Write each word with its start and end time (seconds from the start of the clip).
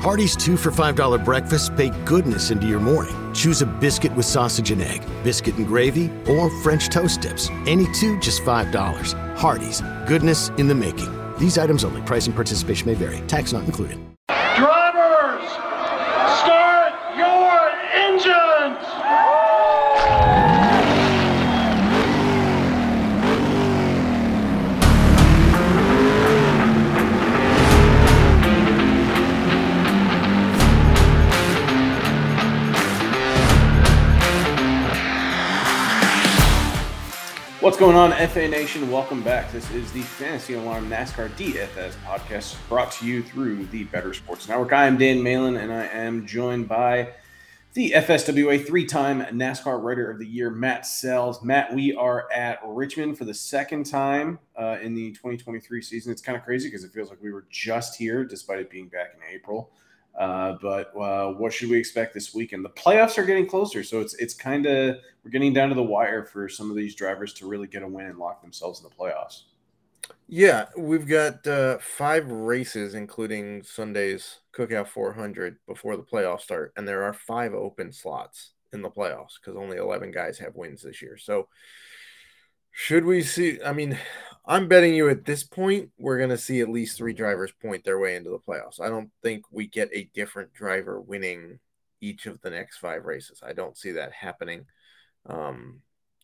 Hardee's 0.00 0.34
two 0.34 0.56
for 0.56 0.70
$5 0.70 1.24
breakfast 1.24 1.76
bake 1.76 1.92
goodness 2.06 2.50
into 2.50 2.66
your 2.66 2.80
morning. 2.80 3.14
Choose 3.34 3.60
a 3.60 3.66
biscuit 3.66 4.14
with 4.16 4.24
sausage 4.24 4.70
and 4.70 4.80
egg, 4.80 5.02
biscuit 5.22 5.56
and 5.56 5.66
gravy, 5.66 6.10
or 6.26 6.48
French 6.62 6.88
toast 6.88 7.20
dips. 7.20 7.50
Any 7.66 7.86
two, 7.92 8.18
just 8.18 8.42
$5. 8.42 9.36
Hardee's, 9.36 9.82
goodness 10.08 10.48
in 10.56 10.68
the 10.68 10.74
making. 10.74 11.12
These 11.38 11.58
items 11.58 11.84
only. 11.84 12.00
Price 12.02 12.26
and 12.26 12.34
participation 12.34 12.86
may 12.86 12.94
vary. 12.94 13.20
Tax 13.26 13.52
not 13.52 13.64
included. 13.64 14.09
What's 37.60 37.76
going 37.76 37.94
on, 37.94 38.12
FA 38.28 38.48
Nation? 38.48 38.90
Welcome 38.90 39.22
back. 39.22 39.52
This 39.52 39.70
is 39.72 39.92
the 39.92 40.00
Fantasy 40.00 40.54
Alarm 40.54 40.88
NASCAR 40.88 41.28
DFS 41.32 41.92
podcast 42.06 42.56
brought 42.70 42.90
to 42.92 43.06
you 43.06 43.22
through 43.22 43.66
the 43.66 43.84
Better 43.84 44.14
Sports 44.14 44.48
Network. 44.48 44.72
I 44.72 44.86
am 44.86 44.96
Dan 44.96 45.22
Malin, 45.22 45.58
and 45.58 45.70
I 45.70 45.84
am 45.88 46.26
joined 46.26 46.68
by 46.68 47.12
the 47.74 47.90
FSWA 47.90 48.66
three 48.66 48.86
time 48.86 49.20
NASCAR 49.20 49.82
Writer 49.82 50.10
of 50.10 50.18
the 50.18 50.26
Year, 50.26 50.48
Matt 50.48 50.84
Selz. 50.84 51.44
Matt, 51.44 51.74
we 51.74 51.92
are 51.92 52.32
at 52.32 52.60
Richmond 52.64 53.18
for 53.18 53.26
the 53.26 53.34
second 53.34 53.84
time 53.84 54.38
uh, 54.56 54.78
in 54.80 54.94
the 54.94 55.10
2023 55.10 55.82
season. 55.82 56.12
It's 56.12 56.22
kind 56.22 56.38
of 56.38 56.44
crazy 56.44 56.68
because 56.68 56.82
it 56.82 56.92
feels 56.92 57.10
like 57.10 57.20
we 57.20 57.30
were 57.30 57.44
just 57.50 57.94
here, 57.94 58.24
despite 58.24 58.60
it 58.60 58.70
being 58.70 58.88
back 58.88 59.12
in 59.14 59.34
April. 59.34 59.70
Uh, 60.18 60.56
but 60.60 60.94
uh, 60.96 61.32
what 61.32 61.52
should 61.52 61.70
we 61.70 61.78
expect 61.78 62.12
this 62.12 62.34
weekend? 62.34 62.64
The 62.64 62.70
playoffs 62.70 63.16
are 63.16 63.24
getting 63.24 63.46
closer, 63.46 63.82
so 63.82 64.00
it's 64.00 64.14
it's 64.14 64.34
kind 64.34 64.66
of 64.66 64.96
we're 65.24 65.30
getting 65.30 65.52
down 65.52 65.68
to 65.68 65.74
the 65.74 65.82
wire 65.82 66.24
for 66.24 66.48
some 66.48 66.70
of 66.70 66.76
these 66.76 66.94
drivers 66.94 67.32
to 67.34 67.48
really 67.48 67.66
get 67.66 67.82
a 67.82 67.88
win 67.88 68.06
and 68.06 68.18
lock 68.18 68.42
themselves 68.42 68.82
in 68.82 68.88
the 68.88 68.94
playoffs. 68.94 69.42
Yeah, 70.28 70.66
we've 70.76 71.06
got 71.06 71.46
uh, 71.46 71.78
five 71.78 72.30
races, 72.30 72.94
including 72.94 73.62
Sunday's 73.62 74.40
Cook 74.52 74.72
Out 74.72 74.88
400 74.88 75.56
before 75.66 75.96
the 75.96 76.02
playoffs 76.02 76.42
start, 76.42 76.72
and 76.76 76.86
there 76.86 77.02
are 77.04 77.12
five 77.12 77.54
open 77.54 77.92
slots 77.92 78.52
in 78.72 78.82
the 78.82 78.90
playoffs 78.90 79.34
because 79.40 79.56
only 79.56 79.76
11 79.76 80.10
guys 80.12 80.38
have 80.38 80.54
wins 80.54 80.82
this 80.82 81.02
year. 81.02 81.16
So, 81.16 81.48
should 82.80 83.04
we 83.04 83.22
see? 83.22 83.58
I 83.62 83.74
mean, 83.74 83.98
I'm 84.46 84.66
betting 84.66 84.94
you 84.94 85.10
at 85.10 85.26
this 85.26 85.44
point, 85.44 85.90
we're 85.98 86.16
going 86.16 86.30
to 86.30 86.38
see 86.38 86.62
at 86.62 86.70
least 86.70 86.96
three 86.96 87.12
drivers 87.12 87.52
point 87.60 87.84
their 87.84 87.98
way 87.98 88.16
into 88.16 88.30
the 88.30 88.38
playoffs. 88.38 88.80
I 88.80 88.88
don't 88.88 89.10
think 89.22 89.44
we 89.52 89.66
get 89.66 89.90
a 89.92 90.08
different 90.14 90.54
driver 90.54 90.98
winning 90.98 91.58
each 92.00 92.24
of 92.24 92.40
the 92.40 92.48
next 92.48 92.78
five 92.78 93.04
races. 93.04 93.42
I 93.46 93.52
don't 93.52 93.76
see 93.76 93.92
that 93.92 94.12
happening. 94.12 94.64
Um, 95.26 95.82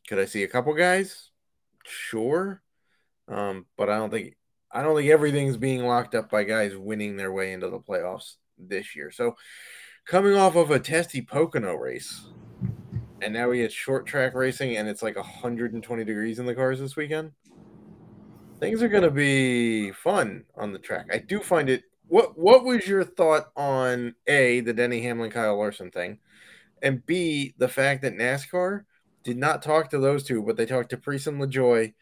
could 0.09 0.19
I 0.19 0.25
see 0.25 0.45
a 0.45 0.49
couple 0.49 0.73
guys? 0.73 1.29
Sure. 1.85 2.63
Um, 3.29 3.67
but 3.77 3.91
I 3.91 3.99
don't 3.99 4.11
think 4.11 4.39
I 4.73 4.83
don't 4.83 4.97
think 4.97 5.11
everything's 5.11 5.59
being 5.59 5.85
locked 5.85 6.15
up 6.15 6.31
by 6.31 6.45
guys 6.45 6.75
winning 6.75 7.19
their 7.19 7.33
way 7.33 7.53
into 7.53 7.69
the 7.69 7.81
playoffs 7.81 8.37
this 8.57 8.97
year. 8.97 9.11
So 9.11 9.37
coming 10.07 10.35
off 10.35 10.57
of 10.57 10.71
a 10.71 10.81
testy 10.81 11.21
Pocono 11.21 11.75
race, 11.75 12.25
and 13.23 13.33
now 13.33 13.49
we 13.49 13.61
had 13.61 13.73
short 13.73 14.07
track 14.07 14.35
racing 14.35 14.77
and 14.77 14.89
it's 14.89 15.03
like 15.03 15.17
120 15.17 16.05
degrees 16.05 16.39
in 16.39 16.47
the 16.47 16.55
cars 16.55 16.79
this 16.79 16.97
weekend 16.97 17.33
things 18.59 18.83
are 18.83 18.89
going 18.89 19.03
to 19.03 19.11
be 19.11 19.93
fun 19.93 20.45
on 20.57 20.73
the 20.73 20.79
track. 20.79 21.07
I 21.13 21.19
do 21.19 21.41
find 21.41 21.69
it. 21.69 21.85
What 22.09 22.39
What 22.39 22.65
was 22.65 22.87
your 22.87 23.05
thought 23.05 23.47
on 23.57 24.15
a 24.27 24.61
the 24.61 24.73
Denny 24.73 25.03
Hamlin 25.03 25.31
Kyle 25.31 25.57
Larson 25.57 25.91
thing, 25.91 26.19
and 26.83 27.05
b 27.07 27.55
the 27.59 27.69
fact 27.69 28.03
that 28.03 28.15
NASCAR 28.15 28.85
did 29.25 29.37
not 29.37 29.63
talk 29.63 29.91
to 29.91 29.99
those 29.99 30.23
two, 30.23 30.43
but 30.43 30.57
they 30.57 30.67
talked 30.67 30.91
to 30.91 30.97
Preece 30.97 31.27
and 31.27 31.41
LaJoie 31.41 31.93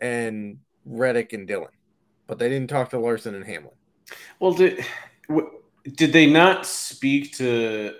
and 0.00 0.58
Reddick 0.84 1.32
and 1.32 1.48
Dillon, 1.48 1.72
but 2.26 2.38
they 2.38 2.48
didn't 2.48 2.70
talk 2.70 2.90
to 2.90 2.98
Larson 2.98 3.34
and 3.34 3.44
Hamlin. 3.44 3.74
Well, 4.38 4.52
did 4.52 4.84
did 5.96 6.12
they 6.12 6.30
not 6.30 6.64
speak 6.64 7.36
to 7.38 7.94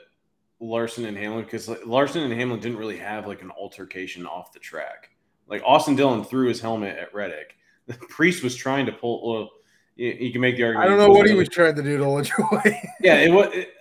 Larson 0.60 1.06
and 1.06 1.16
Hamlin 1.16 1.44
because 1.44 1.68
Larson 1.86 2.22
and 2.22 2.32
Hamlin 2.32 2.60
didn't 2.60 2.78
really 2.78 2.98
have 2.98 3.26
like 3.26 3.42
an 3.42 3.50
altercation 3.50 4.26
off 4.26 4.52
the 4.52 4.58
track. 4.58 5.10
Like 5.48 5.62
Austin 5.64 5.96
Dillon 5.96 6.22
threw 6.24 6.48
his 6.48 6.60
helmet 6.60 6.96
at 6.96 7.12
Reddick 7.12 7.56
The 7.86 7.94
Preece 8.08 8.42
was 8.42 8.54
trying 8.54 8.86
to 8.86 8.92
pull. 8.92 9.32
Well, 9.32 9.50
you, 9.96 10.10
you 10.10 10.32
can 10.32 10.40
make 10.40 10.56
the 10.56 10.64
argument. 10.64 10.86
I 10.86 10.88
don't 10.88 10.98
know 10.98 11.12
what 11.12 11.28
he 11.28 11.34
was 11.34 11.48
trying 11.48 11.74
to 11.74 11.82
do 11.82 11.96
to 11.98 12.04
LaJoie. 12.04 12.76
yeah, 13.00 13.16
it 13.16 13.32
was. 13.32 13.48
It, 13.52 13.74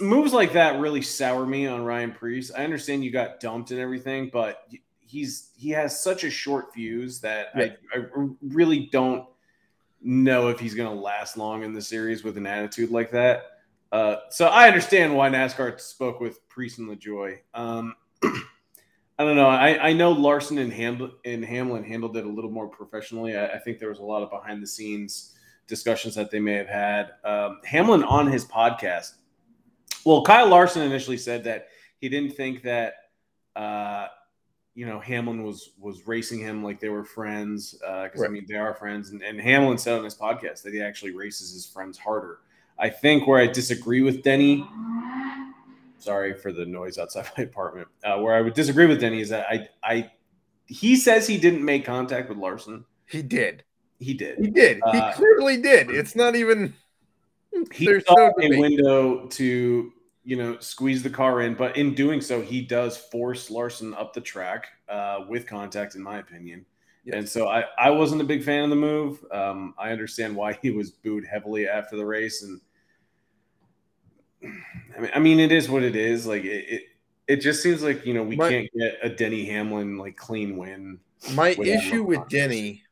moves 0.00 0.32
like 0.32 0.52
that 0.52 0.78
really 0.78 1.02
sour 1.02 1.44
me 1.44 1.66
on 1.66 1.82
Ryan 1.82 2.12
Preece. 2.12 2.52
I 2.56 2.62
understand 2.62 3.04
you 3.04 3.10
got 3.10 3.40
dumped 3.40 3.72
and 3.72 3.80
everything, 3.80 4.30
but 4.32 4.68
he's 5.00 5.50
he 5.56 5.70
has 5.70 6.00
such 6.02 6.24
a 6.24 6.30
short 6.30 6.72
fuse 6.72 7.20
that 7.20 7.48
yeah. 7.56 7.68
I, 7.92 7.98
I 7.98 8.28
really 8.42 8.88
don't 8.92 9.26
know 10.02 10.48
if 10.48 10.60
he's 10.60 10.74
going 10.74 10.94
to 10.94 11.02
last 11.02 11.36
long 11.36 11.64
in 11.64 11.72
the 11.72 11.82
series 11.82 12.22
with 12.22 12.36
an 12.36 12.46
attitude 12.46 12.90
like 12.90 13.10
that. 13.10 13.55
Uh, 13.92 14.16
so 14.30 14.46
I 14.46 14.66
understand 14.66 15.14
why 15.14 15.28
NASCAR 15.30 15.80
spoke 15.80 16.20
with 16.20 16.46
Preece 16.48 16.78
and 16.78 16.88
LaJoie. 16.88 17.38
Um, 17.54 17.94
I 18.22 19.24
don't 19.24 19.36
know. 19.36 19.48
I, 19.48 19.88
I 19.88 19.92
know 19.92 20.12
Larson 20.12 20.58
and, 20.58 20.72
Ham, 20.72 21.12
and 21.24 21.44
Hamlin 21.44 21.84
handled 21.84 22.16
it 22.16 22.26
a 22.26 22.28
little 22.28 22.50
more 22.50 22.68
professionally. 22.68 23.36
I, 23.36 23.46
I, 23.46 23.58
think 23.58 23.78
there 23.78 23.88
was 23.88 23.98
a 23.98 24.04
lot 24.04 24.22
of 24.22 24.30
behind 24.30 24.62
the 24.62 24.66
scenes 24.66 25.34
discussions 25.66 26.14
that 26.14 26.30
they 26.30 26.38
may 26.38 26.52
have 26.54 26.68
had. 26.68 27.12
Um, 27.24 27.60
Hamlin 27.64 28.04
on 28.04 28.30
his 28.30 28.44
podcast. 28.44 29.14
Well, 30.04 30.22
Kyle 30.22 30.48
Larson 30.48 30.82
initially 30.82 31.16
said 31.16 31.44
that 31.44 31.68
he 31.98 32.08
didn't 32.08 32.36
think 32.36 32.62
that 32.62 32.94
uh, 33.56 34.08
you 34.74 34.86
know 34.86 35.00
Hamlin 35.00 35.42
was 35.42 35.70
was 35.78 36.06
racing 36.06 36.38
him 36.38 36.62
like 36.62 36.78
they 36.78 36.90
were 36.90 37.04
friends 37.04 37.72
because 37.72 38.20
uh, 38.20 38.22
right. 38.22 38.30
I 38.30 38.32
mean 38.32 38.46
they 38.46 38.54
are 38.54 38.74
friends. 38.74 39.10
And, 39.10 39.22
and 39.22 39.40
Hamlin 39.40 39.78
said 39.78 39.98
on 39.98 40.04
his 40.04 40.14
podcast 40.14 40.62
that 40.62 40.72
he 40.72 40.82
actually 40.82 41.12
races 41.12 41.52
his 41.52 41.66
friends 41.66 41.98
harder. 41.98 42.40
I 42.78 42.90
think 42.90 43.26
where 43.26 43.40
I 43.40 43.46
disagree 43.46 44.02
with 44.02 44.22
Denny 44.22 44.66
Sorry 46.06 46.34
for 46.34 46.52
the 46.52 46.64
noise 46.64 46.98
outside 46.98 47.26
my 47.36 47.44
apartment. 47.44 47.88
Uh, 48.04 48.18
where 48.18 48.34
I 48.34 48.40
would 48.40 48.54
disagree 48.54 48.86
with 48.86 49.00
Denny 49.00 49.20
is 49.20 49.28
that 49.30 49.46
I, 49.50 49.68
I, 49.82 50.10
he 50.66 50.94
says 50.94 51.26
he 51.26 51.36
didn't 51.36 51.64
make 51.64 51.84
contact 51.84 52.28
with 52.28 52.38
Larson. 52.38 52.84
He 53.06 53.22
did. 53.22 53.64
He 53.98 54.14
did. 54.14 54.38
He 54.38 54.48
did. 54.48 54.76
He 54.92 54.98
uh, 54.98 55.12
clearly 55.14 55.60
did. 55.60 55.90
It's 55.90 56.14
not 56.14 56.36
even. 56.36 56.74
He 57.72 57.86
saw 57.86 58.14
no 58.14 58.32
a 58.40 58.60
window 58.60 59.26
to 59.26 59.92
you 60.22 60.36
know 60.36 60.58
squeeze 60.60 61.02
the 61.02 61.10
car 61.10 61.40
in, 61.40 61.54
but 61.54 61.76
in 61.76 61.94
doing 61.94 62.20
so, 62.20 62.40
he 62.40 62.60
does 62.60 62.96
force 62.96 63.50
Larson 63.50 63.94
up 63.94 64.12
the 64.12 64.20
track 64.20 64.66
uh, 64.88 65.20
with 65.28 65.46
contact, 65.46 65.94
in 65.94 66.02
my 66.02 66.18
opinion. 66.18 66.66
Yes. 67.04 67.14
And 67.14 67.28
so 67.28 67.48
I, 67.48 67.64
I 67.78 67.90
wasn't 67.90 68.20
a 68.20 68.24
big 68.24 68.44
fan 68.44 68.64
of 68.64 68.70
the 68.70 68.76
move. 68.76 69.24
Um, 69.32 69.74
I 69.78 69.90
understand 69.92 70.36
why 70.36 70.58
he 70.60 70.70
was 70.70 70.90
booed 70.90 71.24
heavily 71.24 71.66
after 71.66 71.96
the 71.96 72.04
race, 72.04 72.42
and 72.42 72.60
I 74.96 75.00
mean, 75.00 75.10
I 75.14 75.18
mean, 75.18 75.40
it 75.40 75.52
is 75.52 75.68
what 75.68 75.82
it 75.82 75.96
is. 75.96 76.26
Like 76.26 76.44
it, 76.44 76.64
it, 76.68 76.82
it 77.28 77.36
just 77.36 77.62
seems 77.62 77.82
like 77.82 78.06
you 78.06 78.14
know 78.14 78.22
we 78.22 78.36
my, 78.36 78.48
can't 78.48 78.68
get 78.76 78.98
a 79.02 79.08
Denny 79.08 79.44
Hamlin 79.46 79.98
like 79.98 80.16
clean 80.16 80.56
win. 80.56 80.98
My 81.32 81.50
issue 81.50 82.02
with 82.02 82.28
Denny 82.28 82.82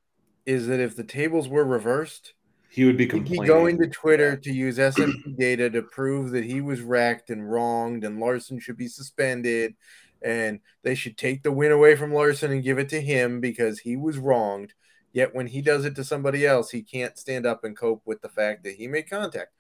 is 0.47 0.67
that 0.67 0.81
if 0.81 0.97
the 0.97 1.05
tables 1.05 1.49
were 1.49 1.65
reversed, 1.65 2.35
he 2.69 2.85
would 2.85 2.97
be 2.97 3.07
complaining. 3.07 3.47
Going 3.47 3.79
to 3.79 3.89
Twitter 3.89 4.37
to 4.37 4.53
use 4.53 4.79
SMT 4.79 5.37
data 5.39 5.71
to 5.71 5.83
prove 5.83 6.33
that 6.33 6.45
he 6.45 6.61
was 6.61 6.81
wrecked 6.81 7.31
and 7.31 7.51
wronged, 7.51 8.05
and 8.05 8.19
Larson 8.19 8.59
should 8.59 8.77
be 8.77 8.89
suspended, 8.89 9.75
and 10.23 10.61
they 10.83 10.95
should 10.95 11.17
take 11.17 11.43
the 11.43 11.53
win 11.53 11.73
away 11.73 11.97
from 11.97 12.13
Larson 12.13 12.51
and 12.51 12.65
give 12.65 12.79
it 12.79 12.89
to 12.91 13.01
him 13.01 13.41
because 13.41 13.81
he 13.81 13.97
was 13.97 14.19
wronged. 14.19 14.75
Yet 15.13 15.33
when 15.33 15.47
he 15.47 15.63
does 15.63 15.85
it 15.85 15.95
to 15.95 16.05
somebody 16.05 16.45
else, 16.45 16.71
he 16.71 16.83
can't 16.83 17.17
stand 17.17 17.47
up 17.47 17.63
and 17.63 17.77
cope 17.77 18.03
with 18.05 18.21
the 18.21 18.29
fact 18.29 18.65
that 18.65 18.75
he 18.75 18.89
made 18.89 19.09
contact 19.09 19.54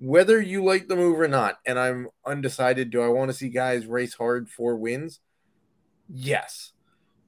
whether 0.00 0.40
you 0.40 0.64
like 0.64 0.88
the 0.88 0.96
move 0.96 1.20
or 1.20 1.28
not, 1.28 1.58
and 1.66 1.78
I'm 1.78 2.08
undecided, 2.26 2.90
do 2.90 3.02
I 3.02 3.08
want 3.08 3.30
to 3.30 3.36
see 3.36 3.50
guys 3.50 3.86
race 3.86 4.14
hard 4.14 4.48
for 4.48 4.74
wins? 4.76 5.20
Yes. 6.08 6.72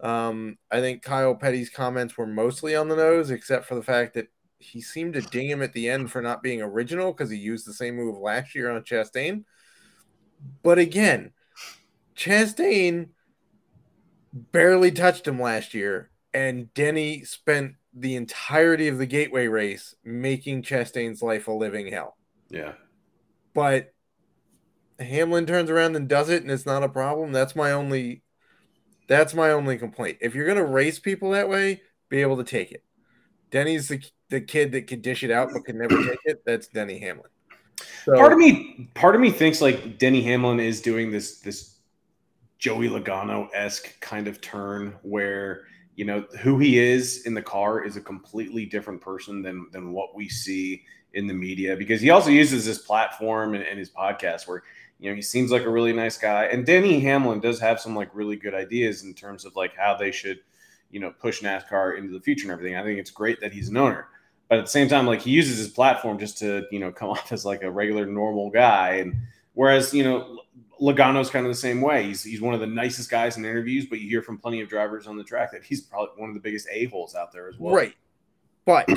Um, 0.01 0.57
I 0.71 0.81
think 0.81 1.03
Kyle 1.03 1.35
Petty's 1.35 1.71
comments 1.71 2.17
were 2.17 2.27
mostly 2.27 2.75
on 2.75 2.89
the 2.89 2.97
nose, 2.97 3.31
except 3.31 3.67
for 3.67 3.75
the 3.75 3.83
fact 3.83 4.15
that 4.15 4.29
he 4.59 4.81
seemed 4.81 5.15
to 5.15 5.21
ding 5.21 5.49
him 5.49 5.61
at 5.63 5.75
the 5.75 5.89
end 5.91 6.11
for 6.11 6.23
not 6.23 6.43
being 6.43 6.63
original 6.63 7.13
because 7.13 7.31
he 7.31 7.37
used 7.37 7.67
the 7.67 7.75
same 7.75 7.97
move 7.97 8.19
last 8.19 8.55
year 8.55 8.71
on 8.71 8.83
Chastain. 8.83 9.45
But 10.63 10.79
again, 10.79 11.33
Chastain 12.17 13.11
barely 14.33 14.91
touched 14.91 15.29
him 15.29 15.41
last 15.41 15.75
year, 15.75 16.11
and 16.33 16.73
Denny 16.73 17.23
spent 17.25 17.75
the 17.93 18.17
entirety 18.17 18.89
of 18.89 18.97
the 18.97 19.07
gateway 19.07 19.47
race 19.47 19.95
making 20.03 20.63
Chastain's 20.63 21.21
life 21.21 21.49
a 21.49 21.53
living 21.53 21.93
hell. 21.93 22.17
Yeah. 22.53 22.75
But 23.55 23.93
Hamlin 25.01 25.47
turns 25.47 25.71
around 25.71 25.97
and 25.97 26.09
does 26.09 26.29
it 26.29 26.43
and 26.43 26.51
it's 26.51 26.67
not 26.67 26.85
a 26.85 26.89
problem. 26.89 27.33
That's 27.33 27.57
my 27.57 27.73
only 27.73 28.23
that's 29.09 29.35
my 29.35 29.51
only 29.51 29.79
complaint. 29.79 30.19
If 30.21 30.35
you're 30.35 30.47
gonna 30.47 30.65
race 30.65 30.99
people 30.99 31.33
that 31.33 31.49
way, 31.49 31.83
be 32.09 32.21
able 32.21 32.37
to 32.37 32.45
take 32.45 32.71
it. 32.71 32.85
Denny's 33.51 33.89
the, 33.89 34.03
the 34.31 34.41
kid 34.41 34.73
that 34.73 34.87
could 34.87 35.03
dish 35.03 35.25
it 35.25 35.31
out 35.31 35.51
but 35.53 35.65
could 35.65 35.75
never 35.75 35.97
take 36.05 36.21
it. 36.25 36.43
That's 36.47 36.69
Denny 36.69 36.99
Hamlin. 36.99 37.29
So, 38.05 38.15
part 38.15 38.33
of 38.33 38.39
me, 38.39 38.91
part 38.95 39.15
of 39.15 39.21
me 39.21 39.31
thinks 39.31 39.61
like 39.61 39.99
Denny 39.99 40.23
Hamlin 40.23 40.61
is 40.61 40.81
doing 40.81 41.11
this 41.11 41.41
this 41.41 41.79
Joey 42.59 42.89
Logano 42.89 43.49
esque 43.53 43.99
kind 44.01 44.29
of 44.29 44.41
turn 44.41 44.95
where 45.03 45.65
you 45.97 46.05
know 46.05 46.25
who 46.41 46.59
he 46.59 46.79
is 46.79 47.27
in 47.27 47.35
the 47.35 47.43
car 47.43 47.85
is 47.85 47.97
a 47.97 48.01
completely 48.01 48.67
different 48.67 49.01
person 49.01 49.43
than 49.43 49.67
than 49.73 49.93
what 49.93 50.15
we 50.15 50.29
see 50.29 50.85
in 51.15 51.27
the 51.27 51.35
media 51.35 51.77
because 51.77 52.01
he 52.01 52.11
also 52.11 52.31
uses 52.31 52.65
this 52.65 52.79
platform 52.79 53.55
and, 53.55 53.65
and 53.65 53.79
his 53.79 53.91
podcast 53.91 54.47
where 54.47 54.63
you 54.99 55.11
know 55.11 55.15
he 55.15 55.23
seems 55.23 55.51
like 55.51 55.65
a 55.65 55.71
really 55.71 55.93
nice 55.93 56.17
guy 56.17 56.45
and 56.47 56.65
Denny 56.65 57.01
Hamlin 57.01 57.41
does 57.41 57.61
have 57.61 57.81
some 57.81 57.95
like 57.95 58.09
really 58.15 58.37
good 58.37 58.55
ideas 58.55 59.05
in 59.05 59.15
terms 59.15 59.45
of 59.45 59.55
like 59.57 59.75
how 59.77 59.95
they 59.95 60.11
should 60.11 60.41
you 60.91 61.01
know 61.01 61.11
push 61.11 61.43
NASCAR 61.43 61.99
into 61.99 62.13
the 62.13 62.21
future 62.21 62.45
and 62.45 62.53
everything. 62.53 62.77
I 62.77 62.85
think 62.85 62.99
it's 63.01 63.11
great 63.11 63.41
that 63.41 63.53
he's 63.53 63.69
an 63.69 63.77
owner, 63.77 64.09
but 64.49 64.59
at 64.59 64.65
the 64.65 64.71
same 64.71 64.89
time, 64.89 65.07
like 65.07 65.23
he 65.23 65.31
uses 65.31 65.59
his 65.59 65.69
platform 65.69 66.19
just 66.19 66.39
to 66.39 66.65
you 66.71 66.79
know 66.79 66.93
come 66.93 67.09
off 67.11 67.33
as 67.33 67.45
like 67.45 67.63
a 67.63 67.71
regular 67.71 68.07
normal 68.07 68.51
guy 68.51 68.97
and 68.97 69.17
whereas 69.55 69.93
you 69.93 70.05
know 70.05 70.39
Logano's 70.81 71.31
kind 71.31 71.47
of 71.47 71.51
the 71.51 71.59
same 71.59 71.81
way. 71.81 72.05
He's 72.05 72.23
he's 72.23 72.41
one 72.41 72.55
of 72.55 72.61
the 72.61 72.67
nicest 72.67 73.11
guys 73.11 73.37
in 73.37 73.45
interviews, 73.45 73.87
but 73.87 74.01
you 74.01 74.09
hear 74.09 74.23
from 74.23 74.39
plenty 74.39 74.61
of 74.61 74.69
drivers 74.69 75.07
on 75.07 75.17
the 75.17 75.25
track 75.25 75.53
that 75.53 75.65
he's 75.65 75.81
probably 75.81 76.11
one 76.17 76.29
of 76.29 76.35
the 76.35 76.41
biggest 76.41 76.69
a 76.71 76.87
holes 76.87 77.15
out 77.15 77.33
there 77.33 77.49
as 77.49 77.59
well. 77.59 77.75
Right, 77.75 77.95
but 78.65 78.89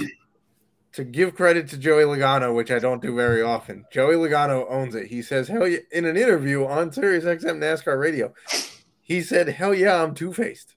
to 0.95 1.03
give 1.03 1.35
credit 1.35 1.67
to 1.69 1.77
Joey 1.77 2.03
Logano, 2.03 2.55
which 2.55 2.71
I 2.71 2.79
don't 2.79 3.01
do 3.01 3.15
very 3.15 3.41
often, 3.41 3.85
Joey 3.91 4.15
Logano 4.15 4.65
owns 4.69 4.95
it. 4.95 5.07
He 5.07 5.21
says, 5.21 5.47
"Hell 5.47 5.67
yeah!" 5.67 5.79
In 5.91 6.05
an 6.05 6.17
interview 6.17 6.65
on 6.65 6.91
Sirius 6.91 7.25
XM 7.25 7.59
NASCAR 7.59 7.99
Radio, 7.99 8.33
he 9.01 9.21
said, 9.21 9.49
"Hell 9.49 9.73
yeah, 9.73 10.01
I'm 10.01 10.15
two 10.15 10.33
faced. 10.33 10.75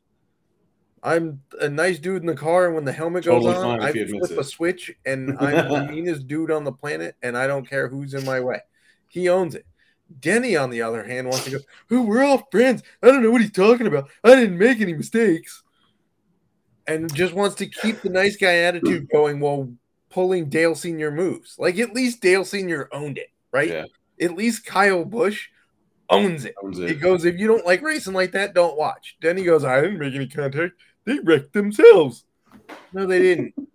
I'm 1.02 1.42
a 1.60 1.68
nice 1.68 2.00
dude 2.00 2.22
in 2.22 2.26
the 2.26 2.34
car, 2.34 2.66
and 2.66 2.74
when 2.74 2.84
the 2.84 2.92
helmet 2.92 3.24
goes 3.24 3.44
totally 3.44 3.64
on, 3.64 3.80
I 3.80 3.92
flip 3.92 4.38
a 4.38 4.44
switch, 4.44 4.90
and 5.06 5.36
I'm 5.40 5.68
the 5.68 5.86
meanest 5.92 6.26
dude 6.26 6.50
on 6.50 6.64
the 6.64 6.72
planet, 6.72 7.14
and 7.22 7.38
I 7.38 7.46
don't 7.46 7.68
care 7.68 7.88
who's 7.88 8.14
in 8.14 8.24
my 8.24 8.40
way." 8.40 8.60
He 9.08 9.28
owns 9.28 9.54
it. 9.54 9.66
Denny, 10.20 10.56
on 10.56 10.70
the 10.70 10.82
other 10.82 11.04
hand, 11.04 11.28
wants 11.28 11.44
to 11.44 11.50
go, 11.50 11.58
oh, 11.90 12.02
we're 12.02 12.24
all 12.24 12.48
friends. 12.50 12.82
I 13.02 13.08
don't 13.08 13.22
know 13.22 13.30
what 13.30 13.42
he's 13.42 13.52
talking 13.52 13.86
about. 13.86 14.08
I 14.24 14.34
didn't 14.34 14.58
make 14.58 14.80
any 14.80 14.94
mistakes. 14.94 15.62
And 16.86 17.12
just 17.14 17.34
wants 17.34 17.56
to 17.56 17.66
keep 17.66 18.00
the 18.00 18.08
nice 18.08 18.36
guy 18.36 18.56
attitude 18.60 19.08
going 19.12 19.40
while 19.40 19.70
pulling 20.10 20.48
Dale 20.48 20.74
Sr. 20.74 21.10
moves. 21.10 21.56
Like 21.58 21.78
at 21.78 21.94
least 21.94 22.20
Dale 22.20 22.44
Sr. 22.44 22.88
owned 22.92 23.18
it, 23.18 23.28
right? 23.52 23.68
Yeah. 23.68 23.84
At 24.20 24.36
least 24.36 24.66
Kyle 24.66 25.04
Busch 25.04 25.48
owns 26.10 26.44
it. 26.44 26.54
owns 26.62 26.78
it. 26.78 26.88
He 26.88 26.94
goes, 26.94 27.24
if 27.24 27.38
you 27.38 27.46
don't 27.46 27.66
like 27.66 27.82
racing 27.82 28.14
like 28.14 28.32
that, 28.32 28.54
don't 28.54 28.76
watch. 28.76 29.16
Then 29.20 29.36
he 29.36 29.44
goes, 29.44 29.64
I 29.64 29.80
didn't 29.80 29.98
make 29.98 30.14
any 30.14 30.26
contact. 30.26 30.74
They 31.04 31.18
wrecked 31.20 31.52
themselves. 31.52 32.24
No, 32.92 33.06
they 33.06 33.20
didn't. 33.20 33.54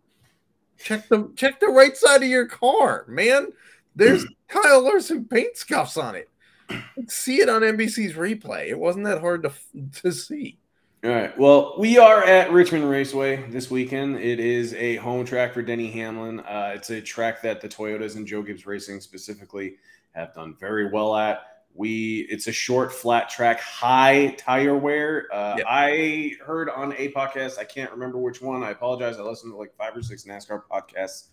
check 0.84 1.08
the 1.08 1.32
check 1.36 1.60
the 1.60 1.68
right 1.68 1.96
side 1.96 2.24
of 2.24 2.30
your 2.30 2.48
car, 2.48 3.06
man. 3.08 3.48
There's 3.96 4.26
Kyle 4.48 4.84
Larson 4.84 5.26
paint 5.26 5.58
scuffs 5.58 5.98
on 5.98 6.16
it. 6.16 6.30
See 7.08 7.42
it 7.42 7.50
on 7.50 7.62
NBC's 7.62 8.14
replay. 8.14 8.68
It 8.68 8.80
wasn't 8.80 9.06
that 9.06 9.22
hard 9.22 9.44
to 9.44 9.52
to 10.02 10.12
see. 10.12 10.60
All 11.04 11.10
right. 11.10 11.38
Well, 11.38 11.76
we 11.78 11.98
are 11.98 12.24
at 12.24 12.54
Richmond 12.54 12.90
Raceway 12.90 13.50
this 13.50 13.70
weekend. 13.70 14.20
It 14.20 14.40
is 14.40 14.74
a 14.76 14.96
home 14.98 15.26
track 15.26 15.54
for 15.54 15.62
Denny 15.62 15.92
Hamlin. 15.92 16.40
Uh, 16.40 16.72
it's 16.76 16.92
a 16.92 17.02
track 17.02 17.42
that 17.42 17.60
the 17.60 17.68
Toyotas 17.68 18.16
and 18.16 18.26
Joe 18.26 18.42
Gibbs 18.42 18.66
Racing 18.66 19.02
specifically 19.02 19.76
have 20.12 20.34
done 20.34 20.56
very 20.58 20.90
well 20.90 21.14
at. 21.14 21.42
We 21.74 22.26
it's 22.30 22.48
a 22.48 22.54
short, 22.54 22.94
flat 22.94 23.30
track, 23.30 23.60
high 23.60 24.36
tire 24.38 24.78
wear. 24.78 25.28
Uh, 25.34 25.56
yep. 25.58 25.66
I 25.68 26.36
heard 26.46 26.70
on 26.70 26.94
a 26.94 27.12
podcast, 27.12 27.60
I 27.60 27.66
can't 27.66 27.92
remember 27.92 28.18
which 28.18 28.42
one. 28.42 28.64
I 28.64 28.72
apologize. 28.72 29.18
I 29.18 29.24
listened 29.24 29.52
to 29.52 29.58
like 29.58 29.76
five 29.76 29.98
or 29.98 30.04
six 30.04 30.24
NASCAR 30.24 30.62
podcasts 30.72 31.28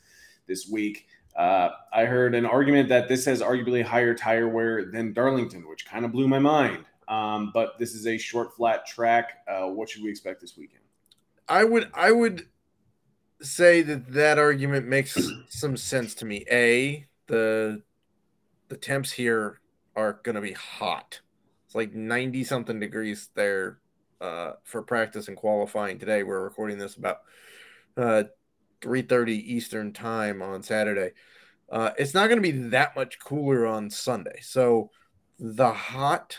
this 0.48 0.68
week 0.68 1.06
uh, 1.36 1.70
I 1.92 2.04
heard 2.04 2.34
an 2.34 2.44
argument 2.44 2.88
that 2.88 3.08
this 3.08 3.24
has 3.26 3.40
arguably 3.40 3.84
higher 3.84 4.14
tire 4.14 4.48
wear 4.48 4.90
than 4.90 5.12
Darlington, 5.12 5.68
which 5.68 5.86
kind 5.86 6.04
of 6.04 6.12
blew 6.12 6.28
my 6.28 6.38
mind. 6.38 6.84
Um, 7.10 7.50
but 7.52 7.78
this 7.78 7.94
is 7.94 8.06
a 8.06 8.16
short, 8.16 8.54
flat 8.56 8.86
track. 8.86 9.38
Uh, 9.46 9.66
what 9.66 9.90
should 9.90 10.02
we 10.02 10.10
expect 10.10 10.40
this 10.40 10.56
weekend? 10.56 10.84
I 11.48 11.64
would, 11.64 11.90
I 11.92 12.12
would 12.12 12.46
say 13.42 13.82
that 13.82 14.12
that 14.12 14.38
argument 14.38 14.86
makes 14.86 15.18
some 15.48 15.76
sense 15.76 16.14
to 16.16 16.24
me. 16.24 16.44
A 16.50 17.06
the 17.26 17.82
the 18.68 18.76
temps 18.76 19.10
here 19.12 19.60
are 19.96 20.20
going 20.22 20.36
to 20.36 20.40
be 20.40 20.52
hot. 20.52 21.20
It's 21.66 21.74
like 21.74 21.92
ninety 21.92 22.44
something 22.44 22.78
degrees 22.78 23.28
there 23.34 23.80
uh, 24.20 24.52
for 24.62 24.82
practice 24.82 25.28
and 25.28 25.36
qualifying 25.36 25.98
today. 25.98 26.22
We're 26.22 26.44
recording 26.44 26.78
this 26.78 26.94
about 26.94 27.18
uh, 27.96 28.24
3:30 28.82 29.30
Eastern 29.30 29.92
time 29.92 30.42
on 30.42 30.62
Saturday. 30.62 31.12
Uh, 31.70 31.90
it's 31.98 32.14
not 32.14 32.28
going 32.28 32.42
to 32.42 32.52
be 32.52 32.68
that 32.68 32.96
much 32.96 33.18
cooler 33.20 33.66
on 33.66 33.90
Sunday. 33.90 34.40
So 34.42 34.90
the 35.38 35.72
hot 35.72 36.38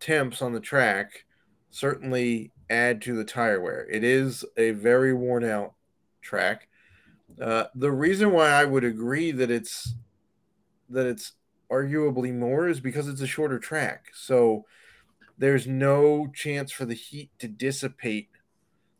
temps 0.00 0.42
on 0.42 0.52
the 0.52 0.60
track 0.60 1.24
certainly 1.70 2.52
add 2.70 3.02
to 3.02 3.14
the 3.14 3.24
tire 3.24 3.60
wear. 3.60 3.86
It 3.90 4.02
is 4.02 4.44
a 4.56 4.70
very 4.72 5.12
worn 5.12 5.44
out 5.44 5.74
track. 6.22 6.68
Uh, 7.40 7.64
the 7.74 7.92
reason 7.92 8.32
why 8.32 8.50
I 8.50 8.64
would 8.64 8.84
agree 8.84 9.30
that 9.32 9.50
it's 9.50 9.94
that 10.88 11.06
it's 11.06 11.32
arguably 11.70 12.32
more 12.32 12.68
is 12.68 12.80
because 12.80 13.08
it's 13.08 13.20
a 13.20 13.26
shorter 13.26 13.58
track. 13.58 14.06
So 14.14 14.64
there's 15.36 15.66
no 15.66 16.28
chance 16.34 16.72
for 16.72 16.84
the 16.84 16.94
heat 16.94 17.30
to 17.40 17.48
dissipate 17.48 18.28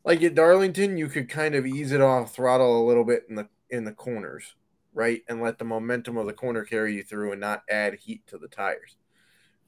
like 0.07 0.23
at 0.23 0.37
Darlington, 0.37 0.97
you 0.97 1.09
could 1.09 1.29
kind 1.29 1.57
of 1.57 1.67
ease 1.67 1.91
it 1.91 2.01
off, 2.01 2.33
throttle 2.33 2.81
a 2.81 2.87
little 2.87 3.05
bit 3.05 3.25
in 3.29 3.35
the 3.35 3.49
in 3.69 3.85
the 3.85 3.93
corners, 3.93 4.55
right, 4.95 5.23
and 5.29 5.43
let 5.43 5.59
the 5.59 5.65
momentum 5.65 6.17
of 6.17 6.27
the 6.27 6.33
corner 6.33 6.65
carry 6.65 6.95
you 6.95 7.03
through 7.03 7.33
and 7.33 7.41
not 7.41 7.65
add 7.69 7.95
heat 7.95 8.25
to 8.29 8.39
the 8.39 8.47
tires. 8.47 8.95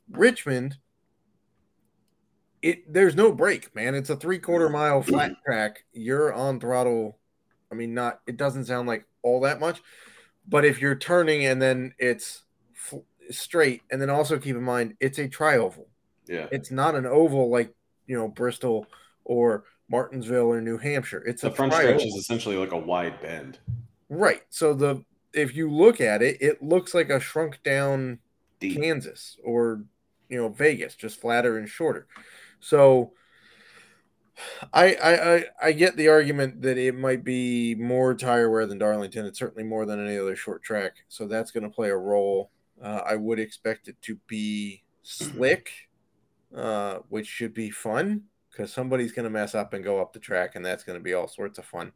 Richmond, 0.09 0.79
it 2.63 2.93
there's 2.93 3.17
no 3.17 3.33
break, 3.33 3.75
man. 3.75 3.95
It's 3.95 4.11
a 4.11 4.17
three 4.17 4.39
quarter 4.39 4.69
mile 4.69 5.03
flat 5.03 5.33
track. 5.45 5.85
You're 5.93 6.33
on 6.33 6.61
throttle. 6.61 7.19
I 7.71 7.75
mean, 7.75 7.95
not 7.95 8.21
it 8.27 8.37
doesn't 8.37 8.65
sound 8.65 8.89
like 8.89 9.05
all 9.23 9.41
that 9.43 9.61
much, 9.61 9.83
but 10.49 10.65
if 10.65 10.81
you're 10.81 10.97
turning 10.97 11.47
and 11.47 11.61
then 11.61 11.95
it's 11.99 12.43
f- 12.75 13.01
straight, 13.31 13.83
and 13.91 14.01
then 14.01 14.11
also 14.11 14.39
keep 14.39 14.57
in 14.57 14.63
mind 14.63 14.95
it's 15.01 15.19
a 15.19 15.29
tri 15.29 15.59
oval. 15.59 15.89
Yeah, 16.27 16.47
it's 16.51 16.71
not 16.71 16.95
an 16.95 17.07
oval 17.07 17.51
like 17.51 17.75
you 18.07 18.17
know 18.17 18.29
Bristol 18.29 18.87
or 19.25 19.65
Martinsville 19.89 20.47
or 20.47 20.61
New 20.61 20.79
Hampshire. 20.79 21.23
It's 21.27 21.43
the 21.43 21.49
a 21.49 21.55
front 21.55 21.73
stretch 21.73 22.05
is 22.05 22.15
essentially 22.15 22.57
like 22.57 22.73
a 22.73 22.79
wide 22.79 23.21
bend. 23.21 23.59
Right. 24.09 24.43
So 24.51 24.75
the 24.75 25.05
if 25.33 25.55
you 25.55 25.71
look 25.71 26.01
at 26.01 26.23
it, 26.23 26.41
it 26.41 26.63
looks 26.63 26.95
like 26.95 27.11
a 27.11 27.21
shrunk 27.21 27.63
down 27.63 28.19
Deep. 28.61 28.81
Kansas 28.81 29.37
or 29.45 29.83
you 30.29 30.37
know 30.37 30.49
Vegas, 30.49 30.95
just 30.95 31.21
flatter 31.21 31.59
and 31.59 31.69
shorter. 31.69 32.07
So 32.61 33.13
I, 34.73 34.95
I 34.95 35.35
I 35.35 35.45
I 35.63 35.73
get 35.73 35.97
the 35.97 36.09
argument 36.09 36.63
that 36.63 36.79
it 36.79 36.95
might 36.95 37.25
be 37.25 37.75
more 37.75 38.15
tire 38.15 38.51
wear 38.51 38.67
than 38.67 38.79
Darlington. 38.79 39.27
It's 39.27 39.39
certainly 39.39 39.65
more 39.65 39.87
than 39.87 40.05
any 40.05 40.19
other 40.19 40.37
short 40.37 40.63
track, 40.63 40.97
so 41.09 41.27
that's 41.27 41.51
going 41.51 41.65
to 41.65 41.71
play 41.71 41.91
a 41.91 41.97
role. 41.97 42.51
Uh, 42.83 43.03
I 43.05 43.17
would 43.17 43.41
expect 43.41 43.89
it 43.89 44.01
to 44.03 44.17
be 44.29 44.85
slick, 45.03 45.71
uh, 46.57 46.99
which 47.09 47.27
should 47.27 47.55
be 47.55 47.71
fun 47.71 48.25
because 48.51 48.73
somebody's 48.73 49.13
going 49.13 49.25
to 49.25 49.31
mess 49.31 49.55
up 49.55 49.73
and 49.73 49.85
go 49.85 50.01
up 50.01 50.13
the 50.13 50.19
track, 50.19 50.55
and 50.55 50.65
that's 50.65 50.85
going 50.85 50.99
to 50.99 51.03
be 51.03 51.15
all 51.15 51.29
sorts 51.29 51.59
of 51.59 51.65
fun. 51.65 51.93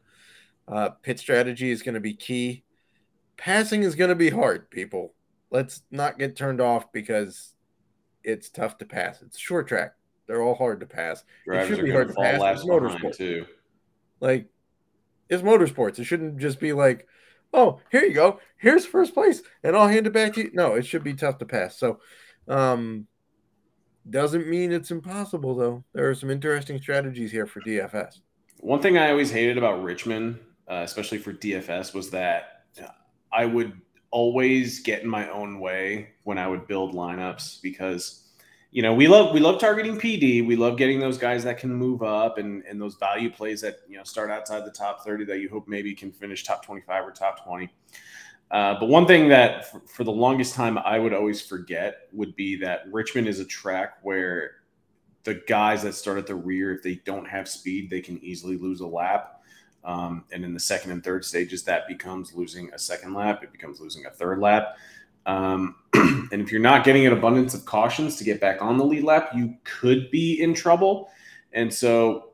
Uh, 0.67 0.91
pit 0.91 1.19
strategy 1.19 1.71
is 1.71 1.83
going 1.83 1.95
to 1.95 2.01
be 2.01 2.15
key. 2.15 2.65
Passing 3.37 3.83
is 3.83 3.95
going 3.95 4.11
to 4.11 4.17
be 4.17 4.31
hard, 4.31 4.71
people. 4.71 5.15
Let's 5.51 5.83
not 5.91 6.19
get 6.19 6.37
turned 6.37 6.61
off 6.61 6.93
because 6.93 7.55
it's 8.25 8.49
tough 8.49 8.79
to 8.79 8.85
pass. 8.85 9.23
It's 9.23 9.39
short 9.39 9.69
track. 9.69 9.95
They're 10.27 10.43
all 10.43 10.55
hard 10.55 10.81
to 10.81 10.87
pass. 10.87 11.25
Drivers 11.45 11.71
it 11.71 11.77
should 11.77 11.85
be 11.85 11.91
hard 11.91 12.09
to 12.09 12.15
pass. 12.15 12.41
It's 12.41 12.65
motorsport 12.65 13.17
too. 13.17 13.47
Like 14.21 14.49
it's 15.29 15.43
motorsports. 15.43 15.99
It 15.99 16.05
shouldn't 16.05 16.39
just 16.39 16.61
be 16.61 16.73
like, 16.73 17.07
oh, 17.53 17.81
here 17.91 18.05
you 18.05 18.15
go. 18.15 18.41
Here's 18.59 18.85
first 18.87 19.15
place, 19.15 19.43
and 19.63 19.77
I'll 19.77 19.89
hand 19.89 20.07
it 20.07 20.13
back 20.13 20.35
to 20.35 20.43
you. 20.43 20.51
No, 20.53 20.75
it 20.75 20.87
should 20.87 21.05
be 21.05 21.15
tough 21.15 21.39
to 21.39 21.47
pass. 21.47 21.77
So, 21.77 22.01
um, 22.49 23.07
doesn't 24.09 24.49
mean 24.49 24.73
it's 24.73 24.91
impossible, 24.91 25.55
though. 25.55 25.85
There 25.93 26.09
are 26.09 26.15
some 26.15 26.31
interesting 26.31 26.81
strategies 26.81 27.31
here 27.31 27.47
for 27.47 27.61
DFS. 27.61 28.21
One 28.59 28.81
thing 28.81 28.99
I 28.99 29.11
always 29.11 29.31
hated 29.31 29.59
about 29.59 29.83
Richmond, 29.83 30.39
uh, 30.69 30.83
especially 30.85 31.19
for 31.19 31.33
DFS, 31.33 31.95
was 31.95 32.11
that 32.11 32.65
I 33.33 33.47
would 33.47 33.81
always 34.11 34.81
get 34.81 35.03
in 35.03 35.09
my 35.09 35.29
own 35.31 35.59
way 35.59 36.11
when 36.25 36.39
I 36.39 36.47
would 36.47 36.67
build 36.67 36.95
lineups 36.95 37.63
because 37.63 38.22
you 38.73 38.81
know 38.81 38.95
we 38.95 39.07
love 39.07 39.33
we 39.35 39.41
love 39.41 39.61
targeting 39.61 39.99
PD. 39.99 40.45
We 40.45 40.57
love 40.57 40.79
getting 40.79 40.99
those 40.99 41.19
guys 41.19 41.45
that 41.45 41.59
can 41.59 41.73
move 41.73 42.03
up 42.03 42.39
and 42.39 42.65
and 42.65 42.81
those 42.81 42.97
value 42.97 43.31
plays 43.31 43.61
that 43.61 43.81
you 43.87 43.99
know 43.99 44.03
start 44.03 44.31
outside 44.31 44.65
the 44.65 44.71
top 44.71 45.05
thirty 45.05 45.25
that 45.27 45.39
you 45.39 45.49
hope 45.51 45.69
maybe 45.69 45.95
can 45.95 46.11
finish 46.11 46.43
top 46.43 46.65
twenty 46.65 46.81
five 46.81 47.07
or 47.07 47.13
top 47.13 47.45
twenty. 47.45 47.71
Uh, 48.51 48.79
but 48.79 48.87
one 48.87 49.07
thing 49.07 49.29
that 49.29 49.71
for, 49.71 49.81
for, 49.87 50.05
the 50.05 50.13
longest 50.13 50.55
time 50.55 50.77
I 50.77 50.99
would 50.99 51.15
always 51.15 51.41
forget 51.41 52.09
would 52.13 52.37
be 52.37 52.55
that 52.57 52.83
Richmond 52.91 53.27
is 53.27 53.41
a 53.41 53.47
track 53.47 53.95
where 54.03 54.57
the 55.25 55.43
guys 55.49 55.83
that 55.85 55.95
start 55.95 56.19
at 56.19 56.27
the 56.27 56.35
rear, 56.35 56.75
if 56.75 56.83
they 56.83 56.97
don't 57.07 57.27
have 57.27 57.49
speed, 57.49 57.89
they 57.89 58.03
can 58.03 58.23
easily 58.23 58.59
lose 58.59 58.81
a 58.81 58.87
lap. 58.87 59.43
Um, 59.85 60.25
and 60.33 60.45
in 60.45 60.53
the 60.53 60.61
second 60.61 60.91
and 60.91 61.03
third 61.03 61.25
stages, 61.25 61.63
that 61.65 61.89
becomes 61.89 62.35
losing 62.35 62.71
a 62.75 62.79
second 62.79 63.15
lap. 63.15 63.43
It 63.43 63.53
becomes 63.53 63.81
losing 63.81 64.05
a 64.05 64.11
third 64.11 64.39
lap. 64.39 64.77
Um, 65.27 65.77
and 65.95 66.41
if 66.41 66.51
you're 66.51 66.61
not 66.61 66.85
getting 66.85 67.07
an 67.07 67.13
abundance 67.13 67.55
of 67.55 67.65
cautions 67.65 68.17
to 68.17 68.25
get 68.25 68.41
back 68.41 68.61
on 68.61 68.79
the 68.79 68.85
lead 68.85 69.05
lap, 69.05 69.31
you 69.35 69.55
could 69.65 70.11
be 70.11 70.41
in 70.41 70.55
trouble. 70.55 71.11
And 71.53 71.73
so 71.73 72.33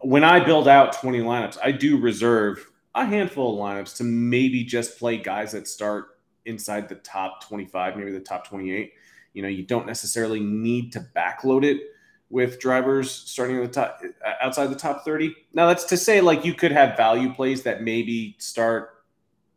when 0.00 0.24
I 0.24 0.44
build 0.44 0.68
out 0.68 0.92
20 0.92 1.20
lineups, 1.20 1.58
I 1.62 1.72
do 1.72 1.98
reserve 1.98 2.70
a 2.94 3.04
handful 3.04 3.54
of 3.54 3.60
lineups 3.60 3.96
to 3.96 4.04
maybe 4.04 4.64
just 4.64 4.98
play 4.98 5.16
guys 5.16 5.52
that 5.52 5.68
start 5.68 6.18
inside 6.44 6.88
the 6.88 6.96
top 6.96 7.46
25, 7.46 7.96
maybe 7.96 8.12
the 8.12 8.20
top 8.20 8.46
28. 8.46 8.92
You 9.34 9.42
know, 9.42 9.48
you 9.48 9.64
don't 9.64 9.86
necessarily 9.86 10.40
need 10.40 10.92
to 10.92 11.06
backload 11.14 11.64
it 11.64 11.80
with 12.30 12.60
drivers 12.60 13.10
starting 13.10 13.56
at 13.56 13.62
the 13.62 13.80
top 13.80 14.00
outside 14.42 14.66
the 14.66 14.76
top 14.76 15.04
30. 15.04 15.34
Now 15.54 15.66
that's 15.66 15.84
to 15.84 15.96
say 15.96 16.20
like 16.20 16.44
you 16.44 16.54
could 16.54 16.72
have 16.72 16.96
value 16.96 17.32
plays 17.32 17.62
that 17.62 17.82
maybe 17.82 18.36
start 18.38 18.97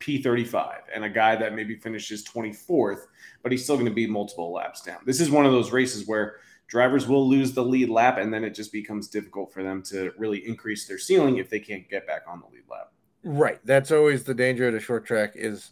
P35 0.01 0.73
and 0.93 1.05
a 1.05 1.09
guy 1.09 1.35
that 1.35 1.53
maybe 1.53 1.75
finishes 1.75 2.25
24th, 2.25 3.05
but 3.43 3.51
he's 3.51 3.63
still 3.63 3.75
going 3.75 3.87
to 3.87 3.93
be 3.93 4.07
multiple 4.07 4.51
laps 4.51 4.81
down. 4.81 4.99
This 5.05 5.21
is 5.21 5.29
one 5.29 5.45
of 5.45 5.51
those 5.51 5.71
races 5.71 6.07
where 6.07 6.37
drivers 6.67 7.07
will 7.07 7.27
lose 7.27 7.53
the 7.53 7.63
lead 7.63 7.89
lap 7.89 8.17
and 8.17 8.33
then 8.33 8.43
it 8.43 8.55
just 8.55 8.71
becomes 8.71 9.07
difficult 9.07 9.53
for 9.53 9.63
them 9.63 9.81
to 9.83 10.11
really 10.17 10.47
increase 10.47 10.87
their 10.87 10.97
ceiling 10.97 11.37
if 11.37 11.49
they 11.49 11.59
can't 11.59 11.89
get 11.89 12.07
back 12.07 12.23
on 12.27 12.39
the 12.39 12.47
lead 12.47 12.63
lap. 12.69 12.91
Right. 13.23 13.59
That's 13.65 13.91
always 13.91 14.23
the 14.23 14.33
danger 14.33 14.67
at 14.67 14.73
a 14.73 14.79
short 14.79 15.05
track 15.05 15.33
is 15.35 15.71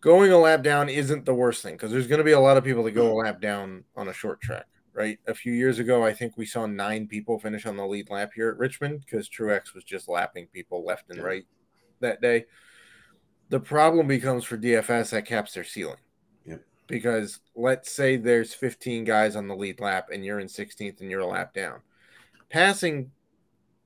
going 0.00 0.32
a 0.32 0.38
lap 0.38 0.62
down 0.62 0.88
isn't 0.88 1.24
the 1.24 1.34
worst 1.34 1.62
thing 1.62 1.74
because 1.74 1.92
there's 1.92 2.06
going 2.06 2.18
to 2.18 2.24
be 2.24 2.32
a 2.32 2.40
lot 2.40 2.56
of 2.56 2.64
people 2.64 2.82
that 2.84 2.92
go 2.92 3.12
a 3.12 3.14
lap 3.14 3.40
down 3.40 3.84
on 3.96 4.08
a 4.08 4.12
short 4.12 4.40
track 4.40 4.66
right? 4.94 5.18
A 5.26 5.34
few 5.34 5.52
years 5.52 5.78
ago, 5.78 6.04
I 6.04 6.12
think 6.12 6.36
we 6.36 6.46
saw 6.46 6.66
nine 6.66 7.06
people 7.06 7.38
finish 7.38 7.66
on 7.66 7.76
the 7.76 7.86
lead 7.86 8.10
lap 8.10 8.32
here 8.34 8.50
at 8.50 8.58
Richmond 8.58 9.00
because 9.00 9.28
Truex 9.28 9.74
was 9.74 9.84
just 9.84 10.08
lapping 10.08 10.46
people 10.48 10.84
left 10.84 11.10
and 11.10 11.22
right 11.22 11.44
that 12.00 12.20
day. 12.20 12.44
The 13.52 13.60
problem 13.60 14.06
becomes 14.06 14.44
for 14.44 14.56
DFS 14.56 15.10
that 15.10 15.26
caps 15.26 15.52
their 15.52 15.62
ceiling. 15.62 15.98
Yep. 16.46 16.64
Because 16.86 17.40
let's 17.54 17.92
say 17.92 18.16
there's 18.16 18.54
15 18.54 19.04
guys 19.04 19.36
on 19.36 19.46
the 19.46 19.54
lead 19.54 19.78
lap 19.78 20.08
and 20.10 20.24
you're 20.24 20.40
in 20.40 20.46
16th 20.46 21.02
and 21.02 21.10
you're 21.10 21.20
a 21.20 21.26
lap 21.26 21.52
down. 21.52 21.80
Passing 22.48 23.10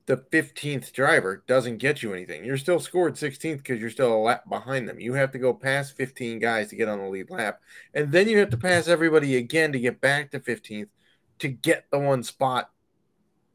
the 0.05 0.15
15th 0.15 0.93
driver 0.93 1.43
doesn't 1.47 1.79
get 1.79 2.01
you 2.01 2.13
anything. 2.13 2.45
You're 2.45 2.55
still 2.55 2.79
scored 2.79 3.15
16th 3.15 3.57
because 3.57 3.81
you're 3.81 3.89
still 3.89 4.15
a 4.15 4.15
lap 4.15 4.47
behind 4.47 4.87
them. 4.87 5.01
You 5.01 5.15
have 5.15 5.33
to 5.33 5.37
go 5.37 5.53
past 5.53 5.97
15 5.97 6.39
guys 6.39 6.69
to 6.69 6.77
get 6.77 6.87
on 6.87 6.99
the 6.99 7.09
lead 7.09 7.29
lap. 7.29 7.59
And 7.93 8.09
then 8.09 8.29
you 8.29 8.37
have 8.37 8.51
to 8.51 8.57
pass 8.57 8.87
everybody 8.87 9.35
again 9.35 9.73
to 9.73 9.81
get 9.81 9.99
back 9.99 10.31
to 10.31 10.39
15th 10.39 10.87
to 11.39 11.49
get 11.49 11.87
the 11.91 11.99
one 11.99 12.23
spot 12.23 12.69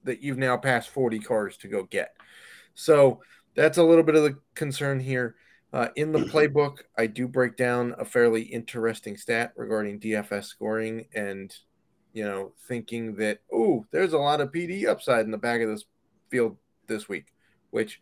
that 0.04 0.23
you've 0.23 0.37
now 0.37 0.59
passed 0.59 0.90
40 0.90 1.21
cars 1.21 1.57
to 1.57 1.69
go 1.69 1.85
get. 1.85 2.14
So 2.75 3.23
that's 3.54 3.78
a 3.78 3.83
little 3.83 4.04
bit 4.04 4.16
of 4.16 4.25
the 4.25 4.37
concern 4.54 5.00
here. 5.00 5.37
Uh, 5.73 5.88
in 5.97 6.12
the 6.12 6.19
playbook, 6.19 6.79
I 6.99 7.07
do 7.07 7.26
break 7.26 7.57
down 7.57 7.95
a 7.99 8.05
fairly 8.05 8.43
interesting 8.43 9.17
stat 9.17 9.52
regarding 9.57 10.00
DFS 10.00 10.45
scoring 10.45 11.07
and, 11.14 11.55
you 12.12 12.25
know, 12.25 12.52
thinking 12.69 13.17
that, 13.17 13.41
oh, 13.52 13.87
there's 13.91 14.12
a 14.12 14.19
lot 14.19 14.41
of 14.43 14.52
PD 14.52 14.87
upside 14.87 15.25
in 15.25 15.31
the 15.31 15.38
back 15.38 15.62
of 15.62 15.71
this 15.71 15.85
field 16.31 16.59
this 16.88 17.09
week, 17.09 17.33
which 17.71 18.00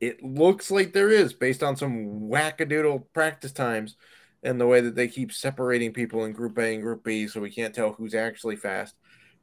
it 0.00 0.22
looks 0.22 0.70
like 0.70 0.92
there 0.92 1.10
is 1.10 1.32
based 1.32 1.62
on 1.62 1.76
some 1.76 2.22
wackadoodle 2.22 3.04
practice 3.12 3.52
times 3.52 3.96
and 4.42 4.60
the 4.60 4.66
way 4.66 4.80
that 4.80 4.96
they 4.96 5.06
keep 5.06 5.30
separating 5.30 5.92
people 5.92 6.24
in 6.24 6.32
Group 6.32 6.58
A 6.58 6.74
and 6.74 6.82
Group 6.82 7.04
B, 7.04 7.28
so 7.28 7.40
we 7.40 7.50
can't 7.50 7.72
tell 7.72 7.92
who's 7.92 8.14
actually 8.14 8.56
fast 8.56 8.96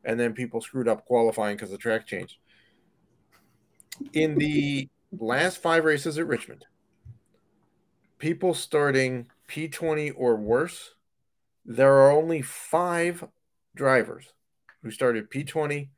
and 0.04 0.20
then 0.20 0.34
people 0.34 0.62
screwed 0.62 0.88
up 0.88 1.06
qualifying 1.06 1.56
because 1.56 1.72
the 1.72 1.78
track 1.78 2.08
changed. 2.08 2.38
In 4.14 4.38
the 4.38 4.88
last 5.12 5.62
five 5.62 5.84
races 5.84 6.18
at 6.18 6.28
Richmond, 6.28 6.66
people 8.20 8.54
starting 8.54 9.28
P20 9.48 10.14
or 10.16 10.36
worse, 10.36 10.94
there 11.66 11.94
are 11.94 12.12
only 12.12 12.42
five 12.42 13.26
drivers 13.76 14.34
who 14.84 14.92
started 14.92 15.32
P20 15.32 15.90